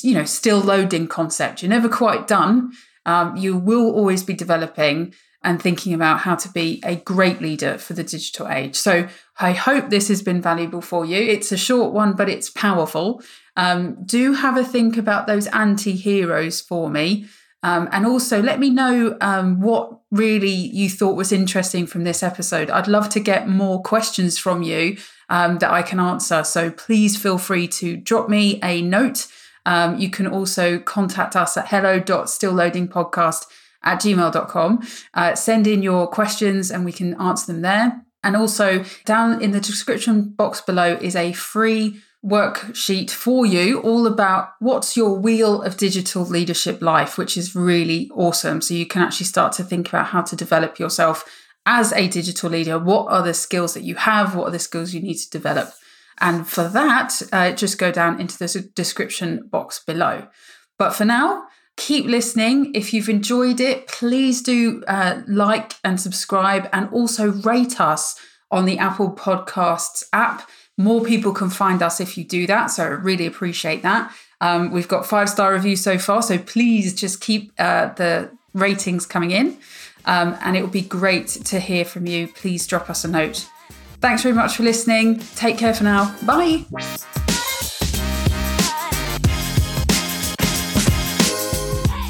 you 0.03 0.15
know, 0.15 0.25
still 0.25 0.59
loading 0.59 1.07
concept. 1.07 1.63
You're 1.63 1.71
never 1.71 1.89
quite 1.89 2.27
done. 2.27 2.73
Um, 3.05 3.37
you 3.37 3.57
will 3.57 3.93
always 3.93 4.25
be 4.25 4.35
developing 4.35 5.15
and 5.47 5.63
thinking 5.63 5.95
about 5.95 6.21
how 6.21 6.35
to 6.35 6.49
be 6.49 6.83
a 6.85 6.97
great 6.97 7.41
leader 7.41 7.79
for 7.79 7.93
the 7.93 8.03
digital 8.03 8.49
age. 8.49 8.75
So 8.75 9.07
I 9.39 9.53
hope 9.53 9.91
this 9.91 10.09
has 10.09 10.21
been 10.21 10.43
valuable 10.43 10.81
for 10.81 11.05
you. 11.05 11.19
It's 11.19 11.53
a 11.53 11.57
short 11.57 11.93
one, 11.93 12.15
but 12.15 12.29
it's 12.29 12.51
powerful. 12.51 13.23
Um, 13.57 14.05
do 14.05 14.33
have 14.33 14.57
a 14.57 14.65
think 14.65 14.97
about 14.97 15.29
those 15.29 15.47
anti 15.49 15.93
heroes 15.93 16.61
for 16.61 16.91
me. 16.91 17.27
Um, 17.67 17.89
and 17.91 18.07
also, 18.07 18.41
let 18.41 18.61
me 18.61 18.71
know 18.71 19.17
um, 19.21 19.61
what 19.61 19.99
really 20.13 20.49
you 20.49 20.89
thought 20.89 21.17
was 21.17 21.33
interesting 21.33 21.85
from 21.85 22.05
this 22.05 22.23
episode. 22.23 22.71
I'd 22.71 22.87
love 22.87 23.09
to 23.09 23.19
get 23.19 23.49
more 23.49 23.83
questions 23.83 24.39
from 24.39 24.63
you 24.63 24.99
um, 25.29 25.59
that 25.59 25.73
I 25.73 25.83
can 25.83 25.99
answer. 25.99 26.45
So 26.45 26.71
please 26.71 27.21
feel 27.21 27.39
free 27.39 27.67
to 27.67 27.97
drop 27.97 28.29
me 28.29 28.61
a 28.63 28.83
note. 28.83 29.27
Um, 29.65 29.99
you 29.99 30.11
can 30.11 30.29
also 30.29 30.79
contact 30.79 31.35
us 31.35 31.57
at 31.57 31.67
hello.stillloadingpodcast 31.67 33.47
at 33.83 34.01
gmail.com. 34.01 34.87
Uh, 35.13 35.35
send 35.35 35.67
in 35.67 35.83
your 35.83 36.07
questions 36.07 36.71
and 36.71 36.85
we 36.85 36.93
can 36.93 37.21
answer 37.21 37.53
them 37.53 37.63
there. 37.63 38.01
And 38.23 38.37
also, 38.37 38.85
down 39.05 39.43
in 39.43 39.51
the 39.51 39.61
description 39.61 40.29
box 40.29 40.61
below 40.61 40.99
is 41.01 41.17
a 41.17 41.33
free 41.33 42.01
worksheet 42.27 43.11
for 43.11 43.47
you 43.47 43.81
all 43.81 44.07
about 44.07 44.51
what's 44.59 44.97
your 44.97 45.19
wheel 45.19 45.63
of 45.63 45.77
digital 45.77 46.25
leadership 46.25 46.83
life, 46.83 47.17
which 47.17 47.37
is 47.37 47.55
really 47.55 48.11
awesome. 48.15 48.61
So 48.61 48.75
you 48.75 48.87
can 48.87 49.03
actually 49.03 49.27
start 49.27 49.53
to 49.55 49.65
think 49.65 49.89
about 49.89 50.07
how 50.07 50.23
to 50.23 50.35
develop 50.35 50.79
yourself 50.79 51.25
as 51.65 51.93
a 51.93 52.09
digital 52.09 52.51
leader. 52.51 52.79
What 52.79 53.11
are 53.13 53.23
the 53.23 53.35
skills 53.35 53.75
that 53.75 53.85
you 53.85 53.95
have? 53.95 54.35
What 54.35 54.49
are 54.49 54.53
the 54.53 54.59
skills 54.59 54.93
you 54.93 55.01
need 55.01 55.19
to 55.19 55.31
develop? 55.31 55.73
And 56.19 56.49
for 56.49 56.69
that, 56.69 57.23
uh, 57.33 57.53
just 57.53 57.79
go 57.79 57.93
down 57.93 58.21
into 58.21 58.39
the 58.39 58.71
description 58.75 59.49
box 59.49 59.83
below. 59.85 60.27
But 60.79 60.95
for 60.95 61.05
now, 61.05 61.45
keep 61.77 62.07
listening. 62.07 62.75
If 62.75 62.93
you've 62.93 63.09
enjoyed 63.09 63.61
it, 63.61 63.87
please 63.87 64.43
do 64.43 64.83
uh, 64.89 65.23
like 65.29 65.75
and 65.85 66.01
subscribe 66.01 66.69
and 66.73 66.89
also 66.91 67.33
rate 67.33 67.81
us 67.81 68.19
on 68.51 68.65
the 68.65 68.79
Apple 68.79 69.13
Podcasts 69.13 70.05
app. 70.13 70.49
More 70.77 71.03
people 71.05 71.33
can 71.33 71.51
find 71.51 71.83
us 71.83 72.01
if 72.01 72.19
you 72.19 72.25
do 72.25 72.47
that. 72.47 72.67
So 72.67 72.85
I 72.85 72.89
really 72.89 73.27
appreciate 73.27 73.83
that. 73.83 74.15
Um, 74.41 74.71
we've 74.71 74.89
got 74.89 75.07
five 75.07 75.31
star 75.31 75.53
reviews 75.53 75.83
so 75.83 75.99
far. 75.99 76.23
So 76.23 76.39
please 76.39 76.95
just 76.95 77.21
keep 77.21 77.53
uh, 77.59 77.95
the 77.95 78.31
ratings 78.53 79.07
coming 79.07 79.31
in. 79.31 79.59
Um, 80.05 80.37
and 80.43 80.57
it 80.57 80.63
would 80.63 80.73
be 80.73 80.83
great 80.83 81.29
to 81.29 81.59
hear 81.59 81.85
from 81.85 82.07
you. 82.07 82.29
Please 82.29 82.67
drop 82.67 82.89
us 82.89 83.05
a 83.05 83.09
note. 83.09 83.49
Thanks 84.01 84.23
very 84.23 84.35
much 84.35 84.57
for 84.57 84.63
listening. 84.63 85.19
Take 85.35 85.59
care 85.59 85.75
for 85.75 85.85
now. 85.85 86.15
Bye. 86.25 86.65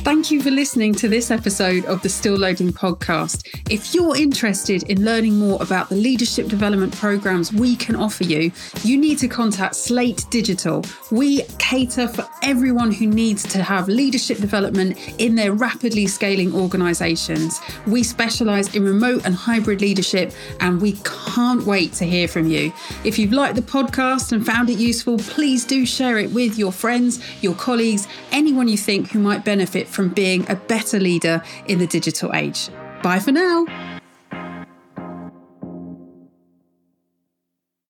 Thank 0.07 0.31
you 0.31 0.40
for 0.40 0.53
listening 0.53 0.95
to 0.95 1.09
this 1.09 1.33
episode 1.33 1.85
of 1.87 2.01
the 2.01 2.09
Still 2.09 2.37
Loading 2.37 2.73
podcast. 2.73 3.45
If 3.69 3.92
you're 3.92 4.16
interested 4.16 4.85
in 4.85 5.05
learning 5.05 5.37
more 5.37 5.61
about 5.61 5.88
the 5.88 5.97
leadership 5.97 6.47
development 6.47 6.95
programs 6.95 7.53
we 7.53 7.75
can 7.75 7.97
offer 7.97 8.23
you, 8.23 8.53
you 8.85 8.99
need 8.99 9.19
to 9.19 9.27
contact 9.27 9.75
Slate 9.75 10.25
Digital. 10.31 10.85
We 11.11 11.42
cater 11.59 12.07
for 12.07 12.25
everyone 12.45 12.92
who 12.92 13.09
needs 13.09 13.42
to 13.49 13.64
have 13.64 13.88
leadership 13.88 14.38
development 14.38 14.97
in 15.19 15.35
their 15.35 15.53
rapidly 15.53 16.07
scaling 16.07 16.55
organizations. 16.55 17.61
We 17.88 18.05
specialize 18.05 18.77
in 18.77 18.85
remote 18.85 19.27
and 19.27 19.35
hybrid 19.35 19.81
leadership, 19.81 20.33
and 20.61 20.81
we 20.81 20.92
can't 21.03 21.64
wait 21.64 21.95
to 21.95 22.05
hear 22.05 22.29
from 22.29 22.47
you. 22.47 22.73
If 23.03 23.19
you've 23.19 23.33
liked 23.33 23.57
the 23.57 23.62
podcast 23.62 24.31
and 24.31 24.47
found 24.47 24.71
it 24.71 24.79
useful, 24.79 25.19
please 25.19 25.64
do 25.64 25.85
share 25.85 26.16
it 26.19 26.31
with 26.31 26.57
your 26.57 26.71
friends, 26.71 27.21
your 27.42 27.55
colleagues, 27.57 28.07
anyone 28.31 28.69
you 28.69 28.79
think 28.79 29.11
who 29.11 29.19
might 29.19 29.45
benefit 29.45 29.88
from 29.97 30.11
being 30.11 30.49
a 30.51 30.55
better 30.55 31.01
leader 31.01 31.43
in 31.67 31.79
the 31.79 31.87
digital 31.87 32.33
age. 32.35 32.69
Bye 33.03 33.19
for 33.19 33.33
now. 33.33 33.96